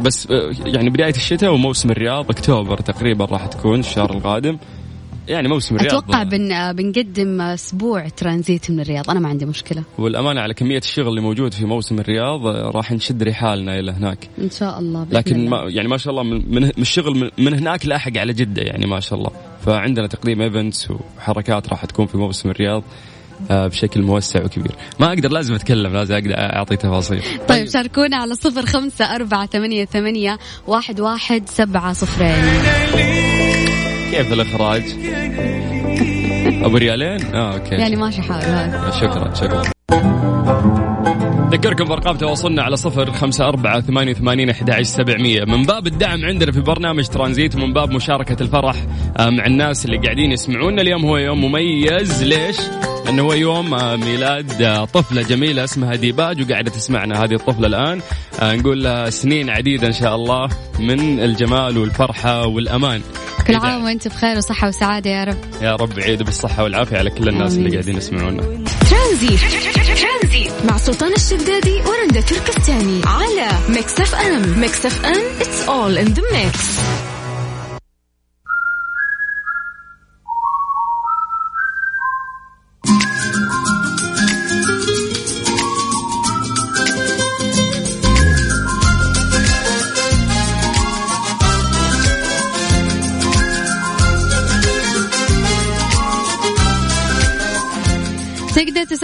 بس 0.00 0.30
آه، 0.30 0.50
يعني 0.66 0.90
بداية 0.90 1.14
الشتاء 1.14 1.52
وموسم 1.54 1.90
الرياض 1.90 2.30
أكتوبر 2.30 2.78
تقريبا 2.80 3.24
راح 3.24 3.46
تكون 3.46 3.80
الشهر 3.80 4.10
القادم. 4.16 4.58
يعني 5.28 5.48
موسم 5.48 5.76
الرياض 5.76 5.94
أتوقع 5.94 6.22
بن 6.22 6.72
بنقدم 6.72 7.40
أسبوع 7.40 8.08
ترانزيت 8.08 8.70
من 8.70 8.80
الرياض. 8.80 9.10
أنا 9.10 9.20
ما 9.20 9.28
عندي 9.28 9.46
مشكلة. 9.46 9.82
والأمانة 9.98 10.40
على 10.40 10.54
كمية 10.54 10.78
الشغل 10.78 11.08
اللي 11.08 11.20
موجود 11.20 11.54
في 11.54 11.64
موسم 11.64 11.98
الرياض 11.98 12.46
آه، 12.46 12.70
راح 12.70 12.92
نشد 12.92 13.22
رحالنا 13.22 13.78
إلى 13.78 13.92
هناك. 13.92 14.28
إن 14.38 14.50
شاء 14.50 14.78
الله 14.78 15.04
بإذن 15.04 15.18
لكن 15.18 15.36
الله. 15.36 15.64
ما 15.64 15.70
يعني 15.70 15.88
ما 15.88 15.96
شاء 15.96 16.10
الله 16.10 16.22
من, 16.22 16.64
الشغل 16.64 17.18
من, 17.18 17.30
من 17.44 17.54
هناك 17.54 17.86
لاحق 17.86 18.16
على 18.16 18.32
جدة 18.32 18.62
يعني 18.62 18.86
ما 18.86 19.00
شاء 19.00 19.18
الله. 19.18 19.30
فعندنا 19.66 20.06
تقديم 20.06 20.42
ايفنتس 20.42 20.88
وحركات 20.90 21.68
راح 21.68 21.84
تكون 21.84 22.06
في 22.06 22.16
موسم 22.16 22.50
الرياض 22.50 22.82
آه، 23.50 23.66
بشكل 23.66 24.02
موسع 24.02 24.44
وكبير. 24.44 24.72
ما 25.00 25.08
أقدر 25.08 25.32
لازم 25.32 25.54
أتكلم 25.54 25.92
لازم 25.92 26.14
أقدر 26.14 26.34
أعطي 26.34 26.76
تفاصيل. 26.76 27.22
طيب 27.48 27.68
شاركونا 27.68 28.16
على 28.16 28.34
صفر 28.34 28.66
خمسة 28.66 29.04
أربعة 29.04 29.46
ثمانية, 29.46 29.84
ثمانية 29.84 30.38
واحد, 30.66 31.00
واحد 31.00 31.48
سبعة 31.48 31.92
صفرين. 31.92 33.19
كيف 34.10 34.32
الإخراج؟ 34.32 34.82
أبو 36.64 36.76
ريالين؟ 36.76 37.34
آه 37.34 37.54
أوكي. 37.54 37.74
يعني 37.74 37.96
ماشي 37.96 38.22
حال 38.22 38.44
هذا 38.44 38.90
شكرا 38.90 39.34
شكرا. 39.34 39.62
ذكركم 41.50 41.84
بأرقام 41.84 42.16
تواصلنا 42.16 42.62
على 42.62 42.76
صفر 42.76 43.12
خمسة 43.12 43.48
أربعة 43.48 43.80
ثمانية 43.80 44.12
وثمانين 44.12 44.50
أحد 44.50 44.82
سبعمية. 44.82 45.44
من 45.44 45.62
باب 45.62 45.86
الدعم 45.86 46.24
عندنا 46.24 46.52
في 46.52 46.60
برنامج 46.60 47.06
ترانزيت 47.06 47.54
ومن 47.54 47.72
باب 47.72 47.90
مشاركة 47.90 48.42
الفرح 48.42 48.76
آه، 49.18 49.30
مع 49.30 49.46
الناس 49.46 49.84
اللي 49.84 49.98
قاعدين 49.98 50.32
يسمعونا. 50.32 50.82
اليوم 50.82 51.04
هو 51.04 51.16
يوم 51.16 51.44
مميز. 51.44 52.22
ليش؟ 52.22 52.56
إنه 53.08 53.22
هو 53.22 53.32
يوم 53.32 53.74
آه، 53.74 53.96
ميلاد 53.96 54.62
آه، 54.62 54.84
طفلة 54.84 55.22
جميلة 55.22 55.64
اسمها 55.64 55.94
ديباج 55.94 56.42
وقاعدة 56.42 56.70
تسمعنا 56.70 57.24
هذه 57.24 57.34
الطفلة 57.34 57.66
الآن. 57.66 58.00
نقول 58.42 58.84
لها 58.84 59.10
سنين 59.10 59.50
عديدة 59.50 59.86
إن 59.86 59.92
شاء 59.92 60.14
الله 60.14 60.48
من 60.78 61.20
الجمال 61.20 61.78
والفرحة 61.78 62.46
والأمان. 62.46 63.00
كل 63.50 63.56
عام 63.56 63.84
وأنت 63.84 64.08
بخير 64.08 64.36
وصحة 64.36 64.68
وسعادة 64.68 65.10
يا 65.10 65.24
رب. 65.24 65.36
يا 65.62 65.76
رب 65.76 66.00
عيد 66.00 66.22
بالصحة 66.22 66.62
والعافية 66.62 66.98
على 66.98 67.10
كل 67.10 67.28
الناس 67.28 67.54
اللي. 67.56 67.70
قاعدين 67.70 67.96
يسمعونا. 67.96 68.42
ترانزيت. 68.90 69.40
مع 70.68 70.76
سلطان 70.76 71.12
الشدادي 71.12 71.82
ورندا 71.86 72.20
تركستاني 72.20 73.00
على 73.06 73.48
Mix 73.68 74.00
FM. 74.00 74.60
Mix 74.60 74.86
FM 74.86 75.22
it's 75.40 75.68
all 75.68 76.06
in 76.06 76.14
the 76.14 76.22
mix. 76.22 76.80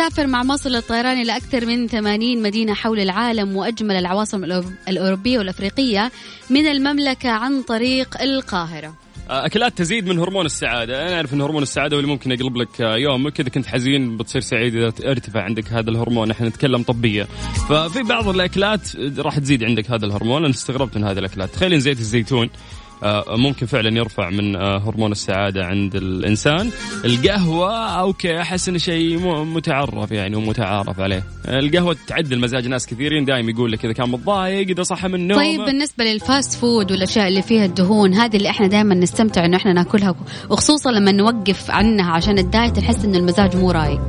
تسافر 0.08 0.26
مع 0.26 0.42
مصر 0.42 0.70
للطيران 0.70 1.20
إلى 1.20 1.36
أكثر 1.36 1.66
من 1.66 1.86
80 1.88 2.42
مدينة 2.42 2.74
حول 2.74 3.00
العالم 3.00 3.56
وأجمل 3.56 3.96
العواصم 3.96 4.44
الأوروب- 4.46 4.88
الأوروبية 4.88 5.38
والأفريقية 5.38 6.12
من 6.50 6.66
المملكة 6.66 7.30
عن 7.30 7.62
طريق 7.62 8.22
القاهرة. 8.22 8.94
أكلات 9.30 9.78
تزيد 9.78 10.06
من 10.06 10.18
هرمون 10.18 10.46
السعادة. 10.46 11.02
أنا 11.02 11.14
أعرف 11.16 11.34
إن 11.34 11.40
هرمون 11.40 11.62
السعادة 11.62 11.96
هو 11.96 12.00
اللي 12.00 12.10
ممكن 12.10 12.32
يقلب 12.32 12.56
لك 12.56 12.80
يومك. 12.80 13.40
إذا 13.40 13.48
كنت 13.48 13.66
حزين 13.66 14.16
بتصير 14.16 14.40
سعيد 14.42 14.74
إذا 14.76 14.92
ارتفع 15.10 15.42
عندك 15.42 15.72
هذا 15.72 15.90
الهرمون. 15.90 16.30
إحنا 16.30 16.48
نتكلم 16.48 16.82
طبيا 16.82 17.26
ففي 17.68 18.02
بعض 18.02 18.28
الأكلات 18.28 18.96
راح 19.18 19.38
تزيد 19.38 19.64
عندك 19.64 19.90
هذا 19.90 20.06
الهرمون. 20.06 20.42
أنا 20.44 20.50
استغربت 20.50 20.96
من 20.96 21.04
هذه 21.04 21.18
الأكلات. 21.18 21.50
تخيل 21.50 21.80
زيت 21.80 21.98
الزيتون 22.00 22.46
آه، 22.46 22.85
ممكن 23.28 23.66
فعلا 23.66 23.96
يرفع 23.98 24.30
من 24.30 24.56
آه، 24.56 24.78
هرمون 24.78 25.12
السعادة 25.12 25.64
عند 25.64 25.96
الإنسان. 25.96 26.70
القهوة 27.04 27.74
okay 27.74 28.40
أحس 28.40 28.68
إنه 28.68 28.78
شيء 28.78 29.18
متعرف 29.44 30.12
يعني 30.12 30.36
ومتعارف 30.36 31.00
عليه. 31.00 31.22
القهوة 31.48 31.96
تعدل 32.06 32.40
مزاج 32.40 32.66
ناس 32.68 32.86
كثيرين 32.86 33.24
دائما 33.24 33.50
يقول 33.50 33.72
لك 33.72 33.84
إذا 33.84 33.92
كان 33.92 34.10
متضايق 34.10 34.68
إذا 34.68 34.82
صحى 34.82 35.08
من 35.08 35.14
النوم. 35.14 35.38
طيب 35.38 35.60
بالنسبة 35.60 36.04
لل 36.04 36.21
fast 36.21 36.54
food 36.54 36.92
والأشياء 36.92 37.28
اللي 37.28 37.42
فيها 37.42 37.64
الدهون 37.64 38.14
هذه 38.14 38.36
اللي 38.36 38.50
إحنا 38.50 38.66
دائما 38.66 38.94
نستمتع 38.94 39.44
إنه 39.44 39.56
إحنا 39.56 39.72
ناكلها 39.72 40.14
وخصوصا 40.50 40.90
لما 40.90 41.12
نوقف 41.12 41.70
عنها 41.70 42.12
عشان 42.12 42.38
ال 42.38 42.46
diet 42.46 42.78
نحس 42.78 43.04
إنه 43.04 43.18
المزاج 43.18 43.56
مو 43.56 43.70
رايق. 43.70 44.06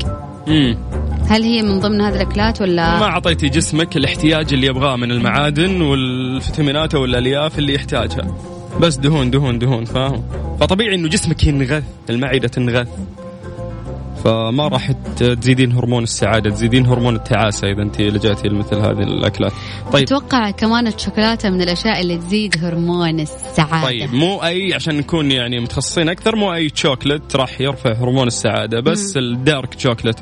مم. 0.48 0.78
هل 1.30 1.44
هي 1.44 1.62
من 1.62 1.80
ضمن 1.80 2.02
هذه 2.02 2.16
الأكلات 2.16 2.62
ولا؟ 2.62 3.00
ما 3.00 3.06
أعطيتي 3.06 3.50
جسمك 3.50 3.98
الاحتياج 3.98 4.54
اللي 4.54 4.68
يبغاه 4.68 4.96
من 4.96 5.12
المعادن 5.12 5.82
والفيتامينات 5.82 6.96
والالياف 6.96 7.60
اللي 7.60 7.74
يحتاجها. 7.74 8.57
بس 8.82 8.98
دهون 8.98 9.32
دهون 9.32 9.60
دهون 9.60 9.86
فاهم؟ 9.86 10.24
فطبيعي 10.60 10.96
إنه 10.96 11.08
جسمك 11.08 11.44
ينغث 11.44 11.84
المعدة 12.10 12.48
تنغث. 12.48 12.88
فما 14.24 14.68
راح 14.68 14.92
تزيدين 14.92 15.72
هرمون 15.72 16.04
السعادة 16.04 16.50
تزيدين 16.50 16.86
هرمون 16.86 17.16
التعاسة 17.16 17.68
إذا 17.68 17.82
أنت 17.82 18.02
لجأتي 18.02 18.48
لمثل 18.48 18.76
هذه 18.76 19.04
الأكلات. 19.04 19.52
طيب. 19.92 20.04
أتوقع 20.04 20.52
كمان 20.52 20.88
الشوكولاتة 20.88 21.50
من 21.50 21.62
الأشياء 21.62 22.02
اللي 22.02 22.18
تزيد 22.18 22.66
هرمون 22.66 23.20
السعادة. 23.20 23.88
طيب 23.88 24.14
مو 24.14 24.44
أي 24.44 24.74
عشان 24.74 24.98
نكون 24.98 25.32
يعني 25.32 25.60
متخصصين 25.60 26.10
أكثر 26.10 26.36
مو 26.36 26.54
أي 26.54 26.72
شوكلت 26.76 27.36
راح 27.36 27.62
يرفع 27.62 27.94
هرمون 27.94 28.28
السعادة 28.28 28.80
بس 28.80 29.18
الدارك 29.18 29.80
شوكلت 29.80 30.20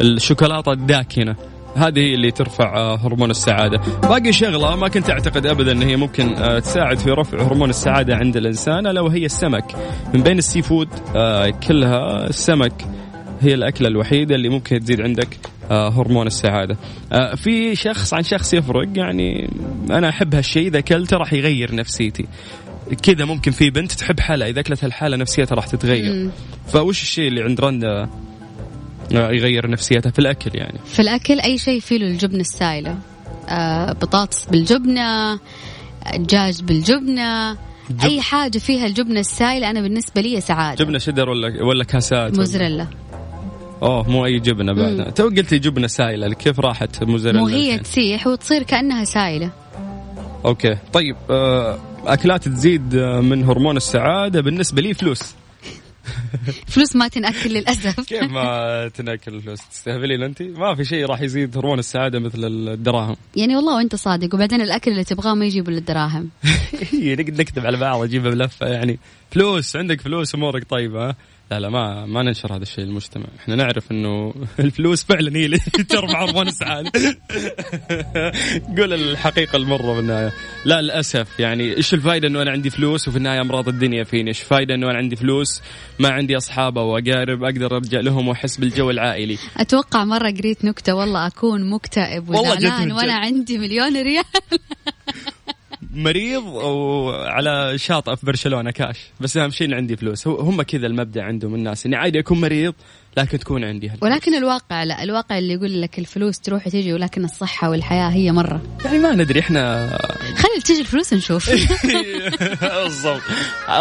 الشوكولاتة 0.00 0.72
الداكنة. 0.72 1.36
هذه 1.76 1.98
هي 1.98 2.14
اللي 2.14 2.30
ترفع 2.30 2.76
آه، 2.76 2.96
هرمون 2.96 3.30
السعادة. 3.30 3.80
باقي 4.02 4.32
شغلة 4.32 4.76
ما 4.76 4.88
كنت 4.88 5.10
أعتقد 5.10 5.46
ابدا 5.46 5.72
إن 5.72 5.82
هي 5.82 5.96
ممكن 5.96 6.34
آه، 6.36 6.58
تساعد 6.58 6.98
في 6.98 7.10
رفع 7.10 7.42
هرمون 7.42 7.70
السعادة 7.70 8.16
عند 8.16 8.36
الإنسان 8.36 8.86
ألا 8.86 9.00
وهي 9.00 9.24
السمك. 9.24 9.64
من 10.14 10.22
بين 10.22 10.38
ال 10.38 10.62
seafood 10.62 10.88
آه، 11.16 11.50
كلها 11.50 12.26
السمك 12.26 12.72
هي 13.40 13.54
الأكلة 13.54 13.88
الوحيدة 13.88 14.34
اللي 14.34 14.48
ممكن 14.48 14.80
تزيد 14.80 15.00
عندك 15.00 15.28
هرمون 15.70 16.26
السعادة. 16.26 16.76
في 17.36 17.76
شخص 17.76 18.14
عن 18.14 18.22
شخص 18.22 18.54
يفرق 18.54 18.88
يعني 18.94 19.50
أنا 19.90 20.08
أحب 20.08 20.34
هالشيء 20.34 20.66
إذا 20.66 20.78
أكلته 20.78 21.16
راح 21.16 21.32
يغير 21.32 21.74
نفسيتي. 21.74 22.26
كذا 23.02 23.24
ممكن 23.24 23.50
في 23.50 23.70
بنت 23.70 23.92
تحب 23.92 24.20
حلا 24.20 24.48
إذا 24.48 24.60
أكلت 24.60 24.84
الحالة 24.84 25.16
نفسيتها 25.16 25.56
راح 25.56 25.66
تتغير. 25.66 26.12
مم. 26.12 26.30
فوش 26.66 27.02
الشيء 27.02 27.28
اللي 27.28 27.42
عند 27.42 27.60
رندا؟ 27.60 28.08
يغير 29.10 29.70
نفسيتها 29.70 30.10
في 30.10 30.18
الأكل 30.18 30.50
يعني. 30.54 30.78
في 30.86 31.02
الأكل 31.02 31.40
أي 31.40 31.58
شيء 31.58 31.80
فيه 31.80 31.98
له 31.98 32.06
الجبنة 32.06 32.40
السائلة. 32.40 32.98
آه 33.48 33.92
بطاطس 33.92 34.44
بالجبنة 34.44 35.38
دجاج 36.16 36.62
بالجبنة 36.62 37.56
أي 38.04 38.20
حاجة 38.20 38.58
فيها 38.58 38.86
الجبنة 38.86 39.20
السائلة 39.20 39.70
أنا 39.70 39.80
بالنسبة 39.80 40.20
لي 40.20 40.40
سعادة. 40.40 40.84
جبنة 40.84 40.98
شدر 40.98 41.28
ولا 41.28 41.64
ولا 41.64 41.84
كاسات 41.84 42.36
موزريلا 42.36 42.86
أوه 43.82 44.10
مو 44.10 44.26
أي 44.26 44.38
جبنة 44.38 44.72
بعد 44.72 45.12
تو 45.12 45.28
قلتي 45.28 45.58
جبنة 45.58 45.86
سائلة 45.86 46.34
كيف 46.34 46.60
راحت 46.60 47.04
موزاريلا؟ 47.04 47.40
مو 47.40 47.46
هي؟ 47.48 47.78
تسيح 47.78 48.26
وتصير 48.26 48.62
كأنها 48.62 49.04
سائلة. 49.04 49.50
okay 50.44 50.76
طيب 50.92 51.16
آه، 51.30 51.78
أكلات 52.06 52.48
تزيد 52.48 52.94
آه، 52.94 53.20
من 53.20 53.44
هرمون 53.44 53.76
السعادة 53.76 54.40
بالنسبة 54.40 54.82
لي 54.82 54.94
فلوس. 54.94 55.34
فلوس 56.72 56.96
ما 56.96 57.08
تنأكل 57.08 57.50
للأسف. 57.50 58.00
كيف 58.08 58.22
ما 58.22 58.88
تنأكل 58.88 59.34
الفلوس؟ 59.34 59.58
تستهبلين 59.70 60.22
أنت؟ 60.22 60.42
ما 60.42 60.74
في 60.74 60.84
شيء 60.84 61.06
راح 61.06 61.20
يزيد 61.20 61.56
هرمون 61.56 61.78
السعادة 61.78 62.18
مثل 62.18 62.44
الدراهم. 62.44 63.16
يعني 63.36 63.56
والله 63.56 63.76
وأنت 63.76 63.94
صادق 63.94 64.34
وبعدين 64.34 64.60
الأكل 64.60 64.90
اللي 64.90 65.04
تبغاه 65.04 65.34
ما 65.34 65.46
يجيب 65.46 65.68
الا 65.68 65.78
الدراهم 65.78 66.30
هي 66.92 67.14
نقدر 67.14 67.40
نكتب 67.40 67.66
على 67.66 67.76
بعض 67.76 68.02
اجيبها 68.02 68.30
بلفة 68.30 68.66
يعني. 68.66 68.98
فلوس 69.30 69.76
عندك 69.76 70.00
فلوس 70.00 70.34
أمورك 70.34 70.64
طيبة 70.64 71.08
ها؟ 71.08 71.16
لا 71.50 71.60
لا 71.60 71.68
ما 71.68 72.06
ما 72.06 72.22
ننشر 72.22 72.56
هذا 72.56 72.62
الشيء 72.62 72.84
للمجتمع، 72.84 73.26
إحنا 73.38 73.54
نعرف 73.54 73.90
إنه 73.92 74.34
الفلوس 74.58 75.04
فعلا 75.04 75.36
هي 75.36 75.44
اللي 75.46 75.58
ترفع 75.88 76.24
هرمون 76.24 76.48
السعاده. 76.48 76.90
قول 78.78 78.92
الحقيقة 78.92 79.56
المرة 79.56 79.94
بالنهايه. 79.94 80.32
لا 80.64 80.82
للأسف 80.82 81.40
يعني 81.40 81.76
إيش 81.76 81.94
الفائده 81.94 82.28
إنه 82.28 82.42
أنا 82.42 82.50
عندي 82.50 82.70
فلوس 82.70 83.08
وفي 83.08 83.16
النهاية 83.16 83.40
أمراض 83.40 83.68
الدنيا 83.68 84.04
فيني، 84.04 84.28
إيش 84.28 84.40
الفائده 84.42 84.74
إنه 84.74 84.90
أنا 84.90 84.98
عندي 84.98 85.16
فلوس 85.16 85.62
ما 85.98 86.08
عندي 86.08 86.36
اصحاب 86.36 86.78
أو 86.78 86.98
اقارب 86.98 87.44
أقدر 87.44 87.76
أرجع 87.76 88.00
لهم 88.00 88.28
وأحس 88.28 88.56
بالجو 88.56 88.90
العائلي. 88.90 89.38
أتوقع 89.56 90.04
مرة 90.04 90.30
قريت 90.30 90.64
نكتة 90.64 90.94
والله 90.94 91.26
أكون 91.26 91.70
مكتئب 91.70 92.28
وزعلان 92.28 92.92
وأنا. 92.92 93.14
عندي 93.14 93.58
مليون 93.58 94.02
ريال 94.02 94.24
مريض 95.94 96.42
وعلى 96.46 97.78
شاطئ 97.78 98.16
في 98.16 98.26
برشلونة 98.26 98.70
كاش. 98.70 98.96
بس 99.20 99.36
اهم 99.36 99.50
شيء 99.50 99.74
عندي 99.74 99.96
فلوس. 99.96 100.26
هو- 100.26 100.40
هم 100.40 100.62
كذا 100.62 100.86
المبدأ 100.86 101.22
عندهم 101.22 101.54
الناس 101.54 101.86
إني 101.86 101.96
عادي 101.96 102.18
أكون 102.18 102.40
مريض 102.40 102.74
لكن 103.16 103.38
تكون 103.38 103.64
عندي 103.64 103.88
هالفلوس. 103.88 104.12
ولكن 104.12 104.34
الواقع 104.34 104.84
لا 104.84 105.02
الواقع 105.02 105.38
اللي 105.38 105.52
يقول 105.54 105.82
لك 105.82 105.98
الفلوس 105.98 106.40
تروح 106.40 106.66
وتجي 106.66 106.92
ولكن 106.92 107.24
الصحة 107.24 107.70
والحياة 107.70 108.08
هي 108.10 108.32
مرة. 108.32 108.62
يعني 108.84 108.98
ما 108.98 109.14
ندري 109.14 109.40
إحنا 109.40 109.88
خلي 110.36 110.60
تجي 110.64 110.80
الفلوس 110.80 111.12
نشوف. 111.12 111.50
بالضبط. 112.84 113.20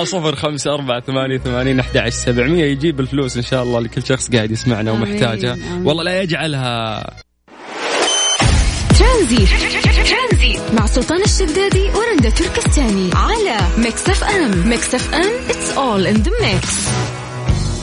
صفر 0.03 0.36
خمسة 0.36 0.74
أربعة 0.74 1.01
ثمانية 1.01 1.38
ثمانين 1.38 1.79
أحد 1.79 1.98
عشر 1.98 2.10
سبعمية 2.15 2.65
يجيب 2.65 3.00
الفلوس 3.00 3.38
إن 3.38 3.43
شاء 3.43 3.63
الله 3.63 3.79
لكل 3.79 4.03
شخص 4.03 4.29
قاعد 4.32 4.51
يسمعنا 4.51 4.91
ومحتاجها. 4.91 5.58
والله 5.84 6.03
لا 6.03 6.22
يجعلها. 6.22 7.03
ترانزي 9.00 9.46
مع 10.73 10.85
سلطان 10.85 11.21
الشدادي 11.21 11.89
ورندا 11.95 12.29
تركستاني. 12.29 13.09
على 13.13 13.57
Mix 13.77 14.10
FM 14.10 14.70
Mix 14.70 14.96
FM 14.96 15.32
it's 15.50 15.77
all 15.77 16.15
in 16.15 16.23
the 16.25 16.31
mix. 16.43 16.67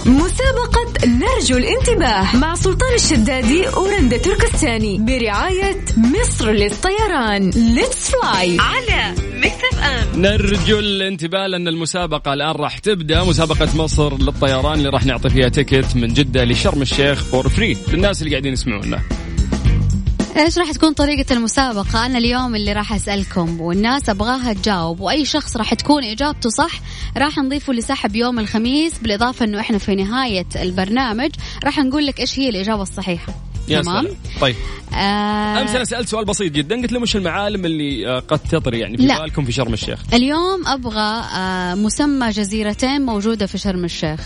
مسابقة 0.07 1.07
نرجو 1.07 1.57
الانتباه 1.57 2.37
مع 2.37 2.55
سلطان 2.55 2.95
الشدادي 2.95 3.69
ورندا 3.69 4.17
تركستاني. 4.17 4.99
برعاية 4.99 5.85
مصر 5.97 6.51
للطيران. 6.51 7.51
let's 7.51 8.11
fly 8.11 8.59
على 8.61 9.15
Mix 9.35 9.65
FM 9.73 10.23
نرجو 10.23 10.79
الانتباه 10.79 11.47
لأن 11.47 11.69
المسابقة 11.69 12.33
الآن 12.33 12.55
راح 12.57 12.79
تبدأ. 12.79 13.25
مسابقة 13.25 13.69
مصر 13.77 14.19
للطيران 14.19 14.79
اللي 14.79 14.89
راح 14.89 15.07
نعطي 15.07 15.31
فيها 15.31 15.49
ticket 15.49 15.97
من 15.97 16.15
جدة 16.15 16.45
لشرم 16.45 16.83
الشيخ 16.83 17.25
for 17.25 17.49
free 17.49 17.77
للناس 17.89 18.23
اللي 18.23 18.31
قاعدين 18.31 18.53
يسمعونا. 18.53 19.01
إيش 20.37 20.59
راح 20.59 20.73
تكون 20.73 20.93
طريقة 20.93 21.33
المسابقة؟ 21.33 22.07
أنا 22.07 22.19
اليوم 22.19 22.55
اللي 22.57 22.73
راح 22.73 22.93
أسألكم 22.93 23.61
والناس 23.61 24.09
أبغاها 24.09 24.53
تجاوب 24.53 25.01
وأي 25.01 25.25
شخص 25.25 25.57
راح 25.57 25.75
تكون 25.75 26.05
إجابته 26.05 26.51
صح 26.51 26.71
راح 27.17 27.39
نضيفه 27.39 27.73
لسحب 27.73 28.17
يوم 28.17 28.39
الخميس 28.39 28.99
بالإضافة 28.99 29.45
إنه 29.45 29.61
إحنا 29.61 29.79
في 29.79 29.95
نهاية 29.95 30.47
البرنامج 30.57 31.31
راح 31.65 31.79
نقول 31.79 32.07
لك 32.07 32.21
إيش 32.21 32.39
هي 32.39 32.49
الإجابة 32.49 32.83
الصحيحة. 32.83 33.35
يا 33.69 33.83
تمام؟ 33.83 34.03
سلام 34.03 34.17
طيب 34.41 34.57
آه 34.95 35.63
أمس 35.63 35.71
أنا 35.71 35.85
سألت 35.85 36.09
سؤال 36.09 36.25
بسيط 36.25 36.53
جدا 36.53 36.77
قلت 36.83 36.93
له 36.93 37.01
وش 37.01 37.17
المعالم 37.17 37.65
اللي 37.65 38.09
آه، 38.09 38.19
قد 38.19 38.39
تطري 38.39 38.79
يعني 38.79 38.97
في 38.97 39.07
لا. 39.07 39.21
بالكم 39.21 39.45
في 39.45 39.53
شرم 39.53 39.73
الشيخ 39.73 39.99
اليوم 40.15 40.67
أبغى 40.67 41.25
آه 41.37 41.75
مسمى 41.75 42.31
جزيرتين 42.31 43.03
موجودة 43.07 43.47
في 43.47 43.59
شرم 43.59 43.85
الشيخ. 43.85 44.21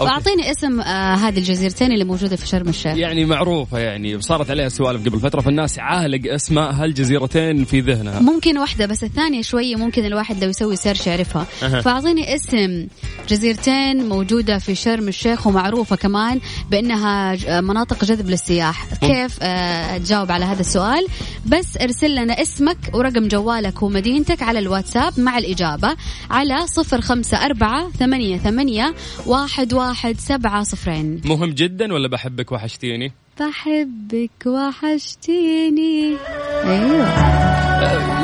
أوكي. 0.00 0.10
فأعطيني 0.10 0.50
اسم 0.50 0.80
آه 0.80 1.14
هذه 1.14 1.38
الجزيرتين 1.38 1.92
اللي 1.92 2.04
موجودة 2.04 2.36
في 2.36 2.46
شرم 2.46 2.68
الشيخ. 2.68 2.96
يعني 2.96 3.24
معروفة 3.24 3.78
يعني 3.78 4.20
صارت 4.20 4.50
عليها 4.50 4.68
سوالف 4.68 5.08
قبل 5.08 5.20
فترة 5.20 5.40
فالناس 5.40 5.78
عالق 5.78 6.32
اسماء 6.32 6.72
هالجزيرتين 6.72 7.64
في 7.64 7.80
ذهنها 7.80 8.20
ممكن 8.20 8.58
واحدة 8.58 8.86
بس 8.86 9.04
الثانية 9.04 9.42
شوية 9.42 9.76
ممكن 9.76 10.04
الواحد 10.04 10.44
لو 10.44 10.50
يسوي 10.50 10.76
سيرش 10.76 11.06
يعرفها 11.06 11.46
أها. 11.62 11.80
فأعطيني 11.80 12.34
اسم 12.34 12.86
جزيرتين 13.28 14.08
موجودة 14.08 14.58
في 14.58 14.74
شرم 14.74 15.08
الشيخ 15.08 15.46
ومعروفة 15.46 15.96
كمان 15.96 16.40
بأنها 16.70 17.34
ج- 17.34 17.48
مناطق 17.50 18.04
جذب 18.04 18.30
للسياح 18.30 18.86
كيف 18.94 19.38
آه 19.42 19.98
تجاوب 19.98 20.32
على 20.32 20.44
هذا 20.44 20.60
السؤال 20.60 21.06
بس 21.46 21.76
ارسل 21.82 22.14
لنا 22.14 22.42
اسمك 22.42 22.76
ورقم 22.94 23.28
جوالك 23.28 23.82
ومدينتك 23.82 24.42
على 24.42 24.58
الواتساب 24.58 25.20
مع 25.20 25.38
الإجابة 25.38 25.96
على 26.30 26.66
صفر 26.66 27.00
خمسة 27.00 27.44
أربعة 27.44 27.90
ثمانية 27.98 28.38
ثمانية 28.38 28.94
واحد 29.26 29.72
واحد 29.90 30.16
سبعة 30.18 30.62
صفرين. 30.62 31.20
مهم 31.24 31.50
جدا 31.50 31.92
ولا 31.92 32.08
بحبك 32.08 32.52
وحشتيني؟ 32.52 33.12
بحبك 33.40 34.46
وحشتيني. 34.46 36.16
أيوة. 36.64 37.06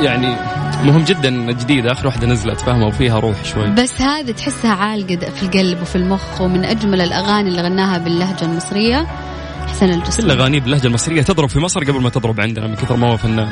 يعني 0.03 0.35
مهم 0.83 1.03
جدا 1.03 1.51
جديدة 1.51 1.91
آخر 1.91 2.07
واحدة 2.07 2.27
نزلت 2.27 2.59
فاهمة؟ 2.61 2.87
وفيها 2.87 3.19
روح 3.19 3.45
شوي. 3.45 3.67
بس 3.67 4.01
هذه 4.01 4.31
تحسها 4.31 4.71
عالقة 4.71 5.29
في 5.29 5.43
القلب 5.43 5.81
وفي 5.81 5.95
المخ 5.95 6.41
ومن 6.41 6.65
أجمل 6.65 7.01
الأغاني 7.01 7.49
اللي 7.49 7.61
غناها 7.61 7.97
باللهجة 7.97 8.45
المصرية 8.45 9.07
حسن 9.67 9.85
كل 9.87 9.93
الجسمي 9.93 10.31
أغانيه 10.31 10.59
باللهجة 10.59 10.87
المصرية 10.87 11.21
تضرب 11.21 11.49
في 11.49 11.59
مصر 11.59 11.83
قبل 11.83 12.01
ما 12.01 12.09
تضرب 12.09 12.41
عندنا 12.41 12.67
من 12.67 12.75
كثر 12.75 12.95
ما 12.95 13.11
هو 13.11 13.17
فنان. 13.17 13.49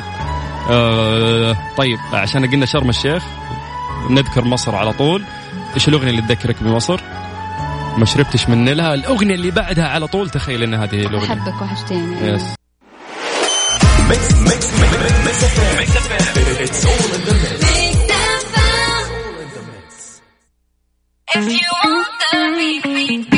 آه 0.70 1.56
طيب 1.76 1.98
عشان 2.12 2.50
قلنا 2.50 2.66
شرم 2.66 2.88
الشيخ 2.88 3.24
نذكر 4.10 4.44
مصر 4.44 4.74
على 4.74 4.92
طول. 4.92 5.22
إيش 5.74 5.88
الأغنية 5.88 6.10
اللي 6.10 6.22
تذكرك 6.22 6.62
بمصر؟ 6.62 7.00
ما 7.98 8.04
شربتش 8.04 8.48
من 8.48 8.64
نيلها. 8.64 8.94
الأغنية 8.94 9.34
اللي 9.34 9.50
بعدها 9.50 9.88
على 9.88 10.06
طول 10.06 10.30
تخيل 10.30 10.62
إن 10.62 10.74
هذه 10.74 10.94
هي 10.94 11.06
الأغنية. 11.06 11.26
أحبك 11.32 11.62
وحشتيني. 11.62 12.28
يس 12.34 12.42
If 21.28 21.44
you 21.50 21.58
want 21.84 22.06
the 22.32 22.38
beat, 22.56 22.82
beat, 22.84 23.30
beat, 23.30 23.35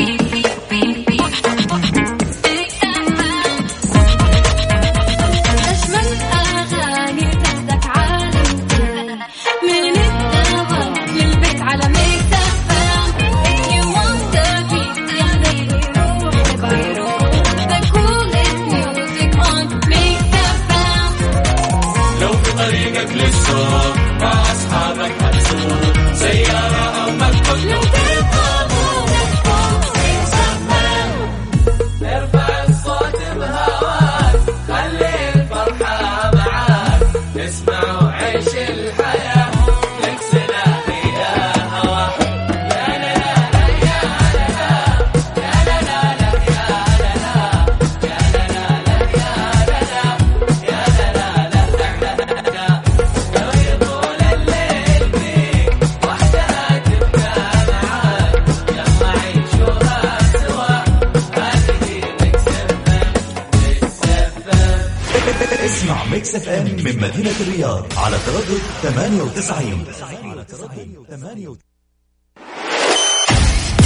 مدينة 66.99 67.31
الرياض 67.41 67.85
على 67.97 68.17
تردد 68.25 68.59
98 68.83 69.85
على 70.23 70.45
تردد 70.45 70.97
98 71.09 71.57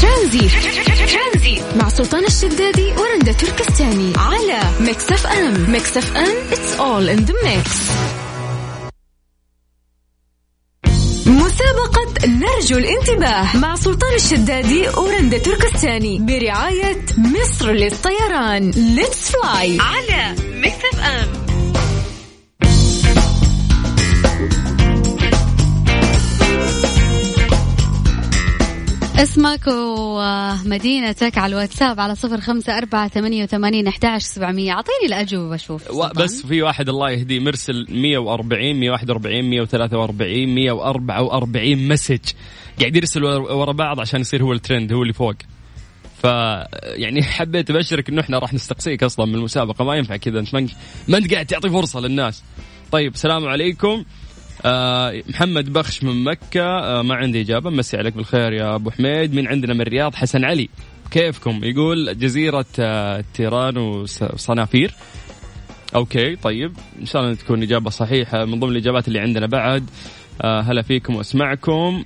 ترانزي 0.02 1.62
مع 1.76 1.90
سلطان 1.90 2.26
الشدادي 2.26 2.92
ورندا 2.98 3.32
تركستاني 3.32 4.14
على 4.18 4.60
Mix 4.80 5.12
FM. 5.12 5.72
Mix 5.72 5.98
FM 5.98 6.36
it's 6.52 6.80
all 6.80 7.18
in 7.18 7.26
the 7.30 7.34
mix. 7.46 7.70
مسابقة 11.28 12.28
نرجو 12.28 12.78
الانتباه 12.78 13.58
مع 13.58 13.76
سلطان 13.76 14.14
الشدادي 14.16 14.90
ورندا 14.90 15.38
تركستاني 15.38 16.20
برعاية 16.20 17.06
مصر 17.18 17.72
للطيران. 17.72 18.72
let's 18.72 19.32
fly 19.32 19.78
على 19.80 20.36
Mix 20.54 20.76
FM. 20.94 21.43
اسمك 29.18 29.68
ومدينتك 29.68 31.38
على 31.38 31.52
الواتساب 31.52 32.00
على 32.00 32.16
صفر 32.16 32.42
خمسة 32.42 32.78
أربعة 32.78 33.08
ثمانية 33.08 33.44
وثمانين 33.44 33.88
أحداش 33.88 34.24
سبعمية. 34.24 34.72
أعطيني 34.72 35.06
الأجوبة 35.08 35.58
شوف 35.58 35.92
بس 36.18 36.46
في 36.46 36.62
واحد 36.62 36.90
الله 36.90 37.10
يهديه 37.12 37.40
مرسل 37.40 37.88
140 37.90 38.76
141 38.80 39.50
143 39.50 40.56
144 40.56 41.88
مسج. 41.88 42.20
قاعد 42.80 42.96
يرسل 42.96 43.24
ور- 43.24 43.42
ورا 43.52 43.72
بعض 43.72 44.00
عشان 44.00 44.22
يصير 44.22 44.44
هو 44.44 44.54
الترند 44.54 44.94
هو 44.94 45.02
اللي 45.02 45.14
فوق. 45.14 45.36
ف 46.22 46.24
يعني 46.84 47.24
حبيت 47.24 47.70
أبشرك 47.70 48.10
إنه 48.10 48.22
إحنا 48.22 48.40
راح 48.40 48.54
نستقصيك 48.54 49.04
أصلا 49.04 49.26
من 49.26 49.36
المسابقة 49.36 49.86
ما 49.86 49.96
ينفع 49.96 50.18
كذا 50.18 50.40
انت 50.40 50.56
ما 51.08 51.18
أنت 51.18 51.34
قاعد 51.34 51.46
تعطي 51.46 51.70
فرصة 51.70 52.00
للناس. 52.00 52.44
طيب 52.92 53.14
السلام 53.14 53.46
عليكم. 53.48 54.04
آه 54.66 55.24
محمد 55.30 55.74
بخش 55.74 56.04
من 56.04 56.24
مكة. 56.24 56.62
آه 56.64 57.02
ما 57.02 57.16
عندي 57.16 57.42
إجابة. 57.42 57.70
مسي 57.70 57.98
عليك 57.98 58.14
بالخير 58.14 58.54
يا 58.54 58.76
أبو 58.76 58.90
حميد. 58.92 59.34
من 59.34 59.48
عندنا 59.48 59.74
من 59.74 59.82
الرياض 59.82 60.16
حسن 60.16 60.46
علي. 60.46 60.70
كيفكم؟ 61.12 61.64
يقول 61.64 62.18
جزيرة 62.20 62.66
آه 62.80 63.24
تيران 63.34 63.78
وص- 63.78 64.22
وصنافير 64.34 64.94
أوكي 65.96 66.36
طيب. 66.36 66.72
إن 67.02 67.06
شاء 67.06 67.22
الله 67.22 67.34
تكون 67.36 67.64
إجابة 67.64 67.90
صحيحة. 67.90 68.46
من 68.46 68.60
ضمن 68.60 68.72
الإجابات 68.72 69.08
اللي 69.08 69.20
عندنا 69.20 69.46
بعد 69.48 69.90
هلا 70.44 70.82
فيكم 70.82 71.16
وأسمعكم. 71.16 72.04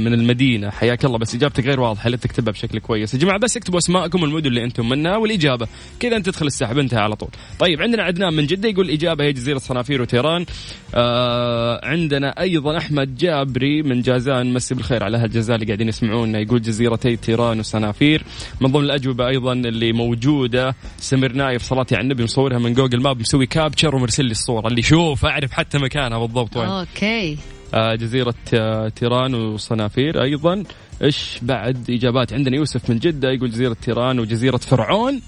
من 0.00 0.14
المدينة. 0.14 0.70
حياك 0.70 1.04
الله. 1.04 1.18
بس 1.18 1.34
إجابتك 1.34 1.66
غير 1.66 1.80
واضحة. 1.80 2.08
لا 2.10 2.16
تكتبها 2.16 2.52
بشكل 2.52 2.78
كويس. 2.78 3.14
يا 3.14 3.18
جماعة 3.18 3.38
بس 3.38 3.56
اكتبوا 3.56 3.78
أسماءكم 3.78 4.22
والمدن 4.22 4.46
اللي 4.46 4.64
أنتم 4.64 4.88
منها 4.88 5.16
والإجابة. 5.16 5.68
كذا 6.00 6.16
أنت 6.16 6.26
تدخل 6.26 6.46
السحب. 6.46 6.78
انتهى 6.78 7.00
على 7.00 7.16
طول. 7.16 7.28
طيب 7.58 7.82
عندنا 7.82 8.02
عدنان 8.02 8.34
من 8.34 8.46
جدة 8.46 8.68
يقول 8.68 8.86
الإجابة 8.86 9.24
هي 9.24 9.32
جزيرة 9.32 9.58
صنافير 9.58 10.02
وتيران. 10.02 10.46
آه 10.94 11.80
عندنا 11.86 12.40
أيضا 12.40 12.78
أحمد 12.78 13.16
جابري 13.16 13.82
من 13.82 14.00
جازان. 14.00 14.52
مسي 14.52 14.74
بالخير 14.74 15.04
على 15.04 15.18
أهل 15.18 15.37
جازان 15.37 15.56
اللي 15.56 15.66
قاعدين 15.66 15.88
يسمعونا. 15.88 16.38
يقول 16.38 16.62
جزيرتي 16.62 17.16
تيران 17.16 17.58
وصنافير. 17.58 18.24
من 18.60 18.72
ضمن 18.72 18.84
الأجوبة 18.84 19.28
أيضا 19.28 19.52
اللي 19.52 19.92
موجودة. 19.92 20.74
سمير 20.98 21.32
نايف 21.32 21.62
صلاتي 21.62 21.94
على 21.94 22.02
النبي 22.02 22.24
مصورها 22.24 22.58
من 22.58 22.74
Google 22.74 23.00
Map. 23.02 23.20
مسوي 23.20 23.46
capture 23.46 23.96
ومرسل 23.96 24.24
لي 24.24 24.30
الصورة. 24.30 24.68
اللي 24.68 24.82
شوف 24.82 25.24
أعرف 25.24 25.52
حتى 25.52 25.78
مكانها 25.78 26.18
بالضبط 26.18 26.56
وين. 26.56 26.68
okay. 26.68 27.32
آه، 27.32 27.59
جزيرة 27.74 28.34
آه، 28.54 28.88
تيران 28.88 29.34
وصنافير. 29.34 30.22
أيضا 30.22 30.62
إيش 31.02 31.38
بعد 31.42 31.90
إجابات 31.90 32.32
عندنا 32.32 32.56
يوسف 32.56 32.90
من 32.90 32.98
جدة 32.98 33.30
يقول 33.30 33.50
جزيرة 33.50 33.76
تيران 33.82 34.20
وجزيرة 34.20 34.56
فرعون. 34.56 35.20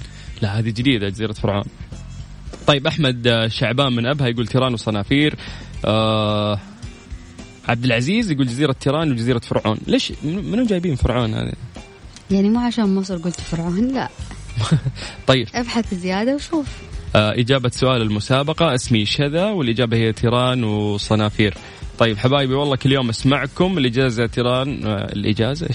لا 0.42 0.58
هذه 0.58 0.68
جديدة 0.70 1.08
جزيرة 1.08 1.32
فرعون. 1.32 1.64
طيب 2.66 2.86
أحمد 2.86 3.26
آه، 3.26 3.48
شعبان 3.48 3.92
من 3.92 4.06
أبها 4.06 4.28
يقول 4.28 4.46
تيران 4.46 4.72
وصنافير. 4.74 5.34
آه 5.84 6.58
عبد 7.68 7.84
العزيز 7.84 8.30
يقول 8.30 8.46
جزيرة 8.46 8.72
تيران 8.72 9.12
وجزيرة 9.12 9.38
فرعون. 9.38 9.78
ليش؟ 9.86 10.12
من- 10.22 10.50
منو 10.50 10.64
جايبين 10.66 10.94
فرعون 10.94 11.34
هذه؟ 11.34 11.52
يعني 12.30 12.48
مو 12.48 12.60
عشان 12.60 12.94
مصر 12.94 13.16
قلت 13.16 13.40
فرعون 13.40 13.88
لا. 13.88 14.08
طيب. 15.26 15.48
ابحث 15.54 15.94
زيادة 15.94 16.34
وشوف. 16.34 16.66
آه، 17.16 17.32
إجابة 17.40 17.68
سؤال 17.68 18.02
المسابقة 18.02 18.74
اسمي 18.74 19.06
شذا 19.06 19.44
والإجابة 19.46 19.96
هي 19.96 20.12
تيران 20.12 20.64
وصنافير. 20.64 21.54
طيب 22.02 22.18
حبايبي 22.18 22.54
والله 22.54 22.76
كل 22.76 22.92
يوم 22.92 23.08
أسمعكم 23.08 23.78
الإجازة 23.78 24.26
تيران. 24.26 24.86
آه، 24.86 25.12
الإجازة؟ 25.12 25.68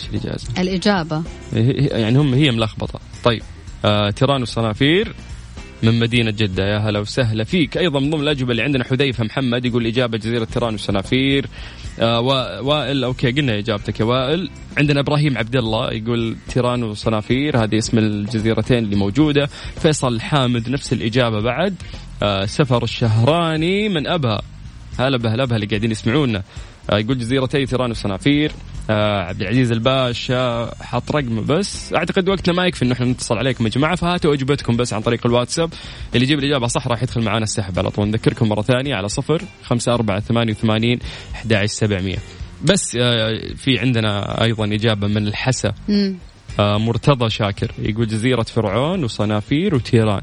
الإجابة. 0.60 1.24
هي- 1.54 1.82
هي- 1.82 2.02
يعني 2.02 2.18
هم 2.20 2.34
هي 2.34 2.52
ملخبطة. 2.52 3.00
طيب 3.24 3.42
آه 3.86 4.10
تيران 4.10 4.42
وصنافير 4.42 5.14
من 5.84 6.00
مدينة 6.00 6.32
جدة. 6.32 6.68
يا 6.74 6.78
هلا 6.78 7.00
وسهلا 7.00 7.44
فيك. 7.44 7.78
أيضا 7.78 8.00
من 8.00 8.10
ضمن 8.10 8.22
الأجوبة 8.24 8.52
اللي 8.52 8.64
عندنا 8.64 8.84
حذيفة 8.84 9.24
محمد 9.24 9.66
يقول 9.66 9.86
إجابة 9.88 10.18
جزيرة 10.18 10.44
تيران 10.44 10.74
وصنافير 10.74 11.46
آه 12.00 12.20
وا- 12.20 12.60
وائل 12.60 13.04
okay 13.04 13.32
قلنا 13.32 13.58
إجابتك 13.58 14.00
يا 14.00 14.06
وائل. 14.06 14.50
عندنا 14.78 15.00
إبراهيم 15.00 15.38
عبد 15.38 15.56
الله 15.56 15.92
يقول 15.94 16.36
تيران 16.50 16.84
وصنافير 16.84 17.64
هذه 17.64 17.78
اسم 17.78 17.98
الجزيرتين 17.98 18.78
اللي 18.78 18.96
موجودة. 18.96 19.46
فيصل 19.82 20.20
حامد 20.22 20.70
نفس 20.70 20.94
الإجابة 20.94 21.40
بعد. 21.42 21.76
آه 22.24 22.46
سفر 22.46 22.84
الشهراني 22.84 23.90
من 23.90 24.08
أبها. 24.08 24.42
هلا 25.00 25.18
بأهل 25.18 25.46
أبها 25.46 25.56
اللي 25.56 25.68
قاعدين 25.68 25.92
يسمعونا. 25.92 26.44
آه، 26.90 26.98
يقول 26.98 27.18
جزيرتي 27.18 27.66
تيران 27.66 27.92
وصنافير. 27.92 28.52
آه، 28.90 29.22
عبد 29.22 29.42
العزيز 29.42 29.72
الباشا 29.72 30.72
حط 30.82 31.12
رقمه 31.12 31.42
بس 31.42 31.94
أعتقد 31.94 32.30
وقتنا 32.30 32.54
ما 32.54 32.66
يكفي 32.66 32.86
ان 32.86 32.92
إحنا 32.92 33.06
نتصل 33.06 33.38
عليكم 33.38 33.66
يا 33.66 33.70
جماعة 33.70 33.96
فهاتوا 33.96 34.34
أجوبتكم 34.34 34.78
بس 34.78 34.94
عن 34.94 35.02
طريق 35.02 35.26
الواتساب. 35.26 35.74
اللي 36.16 36.26
يجيب 36.26 36.40
الإجابة 36.40 36.68
صح 36.68 36.88
راح 36.88 37.04
يدخل 37.04 37.22
معنا 37.22 37.44
السحب 37.44 37.80
على 37.80 37.90
طول. 37.90 38.08
نذكركم 38.08 38.50
مرة 38.50 38.62
ثانية 38.62 38.96
على 38.96 39.10
صفر 39.10 39.42
خمسة 39.64 39.94
أربعة 39.94 40.20
ثمانية 40.20 40.52
وثمانين 40.52 41.00
أحد 41.34 41.66
سبعمية. 41.66 42.18
بس 42.64 42.98
آه، 43.02 43.54
في 43.56 43.80
عندنا 43.80 44.44
أيضا 44.44 44.66
إجابة 44.66 45.08
من 45.08 45.28
الحسا. 45.28 45.74
مرتضى 46.60 47.30
شاكر 47.30 47.72
يقول 47.80 48.08
جزيرة 48.08 48.44
فرعون 48.44 49.04
وصنافير 49.04 49.76
وتيران. 49.76 50.22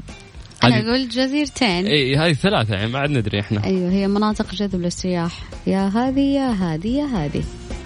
أنا 0.65 0.79
هذه 0.79 0.87
أقول 0.87 1.09
جزيرتين. 1.09 1.85
إي 1.87 2.15
هذه 2.15 2.33
ثلاثة 2.33 2.75
يعني 2.75 2.91
ما 2.91 2.99
عاد 2.99 3.09
ندري 3.09 3.39
إحنا. 3.39 3.63
أيوه 3.63 3.91
هي 3.91 4.07
مناطق 4.07 4.55
جذب 4.55 4.81
للسياح. 4.81 5.39
يا 5.67 5.87
هذه 5.87 6.19
يا 6.19 6.51
هذه 6.51 6.87
يا 6.87 7.05
هذه. 7.05 7.43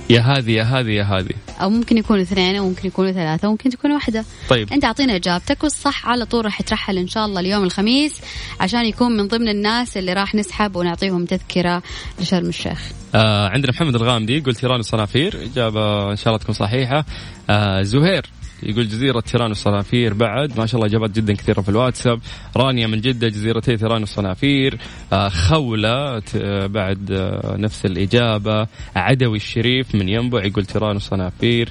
يا 0.10 0.20
هذه 0.20 0.52
يا 0.52 0.64
هذه 0.64 0.90
يا 0.90 1.04
هذه. 1.04 1.34
أو 1.62 1.70
ممكن 1.70 1.98
يكونوا 1.98 2.22
اثنين 2.22 2.56
أو 2.56 2.70
ممكن 2.70 2.88
يكونوا 2.88 3.12
ثلاثة 3.12 3.46
أو 3.46 3.52
ممكن 3.52 3.70
تكون 3.70 3.92
واحدة. 3.92 4.26
طيب. 4.50 4.74
أنت 4.74 4.86
أعطينا 4.86 5.16
إجابتك 5.16 5.64
والصح 5.64 6.08
على 6.08 6.26
طول 6.26 6.46
راح 6.46 6.62
يترحل 6.62 6.98
إن 6.98 7.08
شاء 7.08 7.26
الله 7.26 7.40
اليوم 7.40 7.64
الخميس 7.64 8.22
عشان 8.60 8.86
يكون 8.86 9.18
من 9.18 9.28
ضمن 9.28 9.50
الناس 9.50 9.98
اللي 9.98 10.14
راح 10.14 10.36
نسحب 10.36 10.76
ونعطيهم 10.76 11.26
تذكرة 11.26 11.84
لشرم 12.20 12.50
الشيخ. 12.50 12.92
آه 13.16 13.50
عندنا 13.50 13.72
محمد 13.72 13.96
الغامدي 13.96 14.38
يقول 14.38 14.56
تيران 14.56 14.80
وصنافير 14.80 15.44
إجابة 15.44 16.12
إن 16.12 16.16
شاء 16.16 16.28
الله 16.28 16.38
تكون 16.38 16.56
صحيحة. 16.56 17.06
آه 17.50 17.82
زهير. 17.82 18.26
يقول 18.64 18.88
جزيرة 18.88 19.20
تيران 19.20 19.48
والصنافير 19.48 20.14
بعد. 20.14 20.60
ما 20.60 20.66
شاء 20.66 20.76
الله 20.76 20.88
إجابات 20.88 21.12
جدا 21.12 21.34
كثيرة 21.34 21.62
في 21.62 21.70
الواتساب. 21.70 22.20
رانيا 22.58 22.88
من 22.88 23.02
جدة 23.02 23.28
جزيرتي 23.28 23.78
تيران 23.78 24.02
والصنافير 24.02 24.78
آه 25.14 25.30
خولة 25.30 26.22
آه 26.36 26.66
بعد 26.68 27.12
آه 27.12 27.56
نفس 27.58 27.86
الإجابة. 27.86 28.68
عدوي 28.96 29.38
الشريف 29.38 29.96
من 29.96 30.10
ينبع 30.10 30.46
يقول 30.46 30.66
تيران 30.66 30.94
والصنافير 30.94 31.70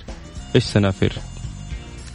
إيش 0.54 0.64
صنافير؟ 0.64 1.12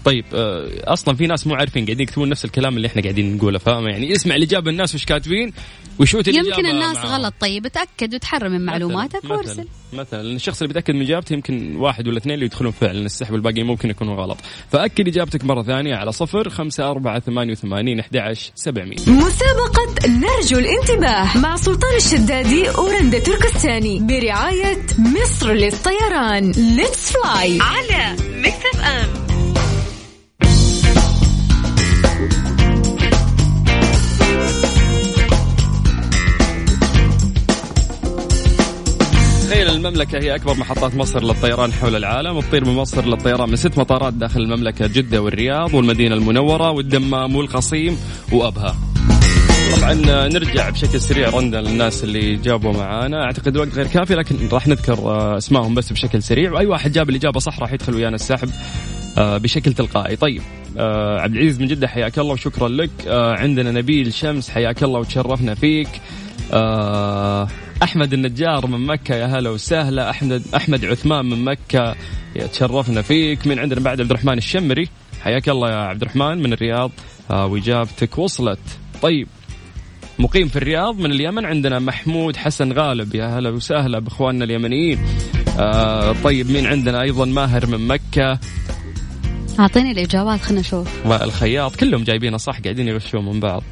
طيب 0.06 0.26
آه، 0.34 0.70
أصلا 0.84 1.16
في 1.16 1.28
ناس 1.28 1.48
مو 1.48 1.56
عارفين 1.56 1.86
قاعدين 1.86 2.04
يكتبون 2.04 2.30
نفس 2.30 2.46
الكلام 2.46 2.78
اللي 2.78 2.88
إحنا 2.88 3.02
قاعدين 3.02 3.36
نقوله 3.38 3.60
فاهم 3.60 3.88
يعني 3.88 4.16
اسمع 4.16 4.36
الاجابه 4.36 4.72
الناس 4.72 4.96
وش 4.96 5.06
كاتبين 5.06 5.54
وشوت 6.00 6.28
الاجابه 6.28 6.48
يمكن 6.50 6.66
الناس 6.66 6.98
معاهم. 6.98 7.08
غلط 7.08 7.34
طيب 7.40 7.66
اتأكد 7.66 8.16
وتحرر 8.16 8.50
من 8.50 8.66
معلوماتك 8.66 9.24
وارسل. 9.30 9.68
مثلا 9.94 10.22
الشخص 10.22 10.62
اللي 10.62 10.74
بيتأكد 10.74 10.94
من 10.94 11.02
إجابته 11.02 11.34
يمكن 11.34 11.76
واحد 11.76 12.08
ولا 12.08 12.18
اثنين 12.18 12.34
اللي 12.36 12.46
يدخلون 12.46 12.72
فعلا 12.72 13.06
السحب 13.06 13.36
الباقي 13.36 13.64
ممكن 13.64 13.90
يكونوا 13.90 14.16
غلط. 14.16 14.38
فأكد 14.72 15.08
إجابتك 15.08 15.46
مرة 15.46 15.64
ثانية 15.64 15.96
على 15.96 16.12
صفر 16.12 16.50
خمسة 16.50 16.92
أربعة 16.92 17.20
ثمانية 17.20 17.52
وثمانين 17.52 18.00
أحد 18.00 18.18
عشر 18.18 18.52
سبعمية. 18.56 18.98
مسابقة 19.08 20.08
نرجو 20.08 20.58
الانتباه 20.58 21.38
مع 21.38 21.56
سلطان 21.56 21.96
الشدادي 21.96 22.70
ورندا 22.70 23.20
تركستاني 23.20 24.00
برعاية 24.00 24.86
مصر 25.00 25.54
للطيران. 25.54 26.52
Let's 26.52 27.14
fly 27.14 27.60
على 27.62 28.16
Mix 28.36 28.66
FM 28.74 29.23
تخيل 39.64 39.76
المملكة 39.76 40.18
هي 40.18 40.36
أكبر 40.36 40.54
محطات 40.58 40.96
مصر 40.96 41.24
للطيران 41.24 41.74
حول 41.74 41.96
العالم 41.96 42.38
وتطير 42.38 42.66
من 42.66 42.74
مصر 42.74 43.06
للطيران 43.06 43.50
من 43.50 43.56
ست 43.56 43.78
مطارات 43.78 44.14
داخل 44.14 44.40
المملكة 44.42 44.88
جدة 44.88 45.22
والرياض 45.22 45.74
والمدينة 45.74 46.16
المنورة 46.16 46.72
والدمام 46.72 47.36
والقصيم 47.36 47.98
وأبها. 48.32 48.76
طبعا 49.78 49.94
نرجع 50.28 50.70
بشكل 50.70 51.02
سريع 51.02 51.30
رندا 51.30 51.62
للناس 51.62 52.04
اللي 52.04 52.36
جابوا 52.36 52.74
معانا. 52.74 53.24
أعتقد 53.24 53.56
الوقت 53.56 53.74
غير 53.76 53.88
كافي 53.88 54.16
لكن 54.16 54.36
راح 54.52 54.68
نذكر 54.68 54.94
آه، 54.94 55.38
اسمائهم 55.38 55.76
بس 55.76 55.94
بشكل 55.94 56.24
سريع. 56.24 56.52
وأي 56.52 56.66
واحد 56.66 56.92
جاب 56.92 57.10
الإجابة 57.10 57.40
صح 57.40 57.60
راح 57.60 57.74
يدخل 57.74 57.96
ويانا 57.96 58.16
السحب 58.16 58.50
آه، 59.18 59.38
بشكل 59.38 59.74
تلقائي. 59.74 60.16
طيب 60.16 60.42
آه، 60.78 61.20
عبد 61.20 61.36
العزيز 61.36 61.60
من 61.62 61.68
جدة 61.68 61.88
حياك 61.88 62.20
الله 62.20 62.34
وشكرا 62.34 62.68
لك. 62.68 62.92
عندنا 63.08 63.72
نبيل 63.72 64.14
شمس 64.14 64.50
حياك 64.50 64.84
الله 64.84 65.00
وتشرفنا 65.00 65.56
فيك. 65.56 65.90
أحمد 67.84 68.14
النجار 68.14 68.68
من 68.68 68.86
مكة 68.86 69.16
يا 69.16 69.26
هلا 69.26 69.50
وسهلا. 69.50 70.10
أحمد 70.10 70.44
أحمد 70.56 70.86
عثمان 70.86 71.26
من 71.26 71.44
مكة 71.46 71.96
تشرفنا 72.52 73.02
فيك. 73.02 73.48
من 73.48 73.60
عندنا 73.60 73.80
بعد 73.80 74.02
عبد 74.02 74.12
الرحمن 74.12 74.38
الشمري. 74.38 74.90
حياك 75.22 75.50
الله 75.50 75.70
يا 75.70 75.76
عبد 75.76 76.02
الرحمن 76.02 76.38
من 76.38 76.54
الرياض. 76.54 76.92
آه، 77.32 77.46
وإجابتك 77.46 78.18
وصلت. 78.18 78.60
طيب 79.02 79.28
مقيم 80.20 80.48
في 80.48 80.56
الرياض 80.56 81.00
من 81.00 81.12
اليمن 81.12 81.46
عندنا 81.46 81.80
محمود 81.80 82.36
حسن 82.36 82.72
غالب. 82.72 83.16
يا 83.16 83.40
هلا 83.40 83.50
وسهلا 83.50 84.00
بأخواننا 84.00 84.46
اليمنيين. 84.46 85.00
آه 85.60 86.16
طيب 86.24 86.52
مين 86.52 86.66
عندنا 86.66 87.02
أيضا؟ 87.02 87.26
ماهر 87.26 87.66
من 87.66 87.88
مكة. 87.88 88.40
أعطيني 89.60 89.92
الإجابات 89.92 90.42
خلنا 90.42 90.60
نشوف. 90.60 91.06
والخياط 91.06 91.76
كلهم 91.76 92.04
جايبينها 92.04 92.38
صح؟ 92.38 92.60
قاعدين 92.60 92.88
يغشون 92.88 93.26
من 93.26 93.40
بعض. 93.40 93.64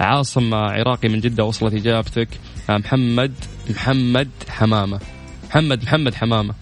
عاصم 0.00 0.54
عراقي 0.54 1.08
من 1.08 1.20
جدة 1.20 1.44
وصلت 1.44 1.74
إجابتك. 1.74 2.28
آه، 2.28 2.55
محمد 2.70 3.32
محمد 3.70 4.28
حمامة. 4.48 5.00
محمد 5.48 5.82
محمد 5.82 6.14
حمامة. 6.14 6.54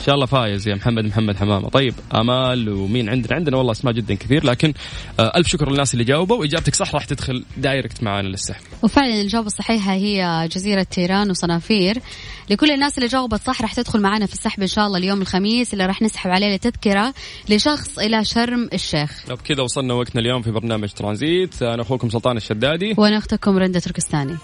إن 0.00 0.04
شاء 0.06 0.14
الله 0.14 0.26
فايز 0.26 0.68
يا 0.68 0.74
محمد 0.74 1.04
محمد 1.04 1.36
حمامة. 1.36 1.68
طيب 1.68 1.94
آمال 2.14 2.68
ومين 2.68 3.08
عندنا؟ 3.08 3.34
عندنا 3.34 3.56
والله 3.56 3.72
أسماء 3.72 3.94
جدا 3.94 4.14
كثير 4.14 4.44
لكن 4.44 4.74
آه، 5.20 5.32
ألف 5.36 5.48
شكر 5.48 5.70
للناس 5.70 5.94
اللي 5.94 6.04
جاوبوا. 6.04 6.36
وإجابتك 6.36 6.74
صح 6.74 6.94
راح 6.94 7.04
تدخل 7.04 7.44
direct 7.56 8.02
معانا 8.02 8.28
للسحب 8.28 8.62
وفعلا 8.82 9.14
الإجابة 9.20 9.46
الصحيحة 9.46 9.92
هي 9.92 10.48
جزيرة 10.52 10.82
تيران 10.82 11.30
وصنافير. 11.30 11.98
لكل 12.50 12.70
الناس 12.70 12.98
اللي 12.98 13.08
جاوبت 13.08 13.40
صح 13.46 13.62
راح 13.62 13.74
تدخل 13.74 14.00
معنا 14.00 14.26
في 14.26 14.32
السحب 14.32 14.60
إن 14.60 14.66
شاء 14.66 14.86
الله 14.86 14.98
اليوم 14.98 15.22
الخميس 15.22 15.72
اللي 15.72 15.86
راح 15.86 16.02
نسحب 16.02 16.30
عليه 16.30 16.56
تذكرة 16.56 17.14
لشخص 17.48 17.98
إلى 17.98 18.24
شرم 18.24 18.68
الشيخ. 18.72 19.24
وبكذا 19.30 19.62
وصلنا 19.62 19.94
وقتنا 19.94 20.20
اليوم 20.20 20.42
في 20.42 20.50
برنامج 20.50 20.88
ترانزيت. 20.88 21.62
أنا 21.62 21.82
أخوكم 21.82 22.10
سلطان 22.10 22.36
الشدادي. 22.36 22.94
وأنا 22.98 23.18
أختكم 23.18 23.58
رندة 23.58 23.80
تركستاني. 23.80 24.36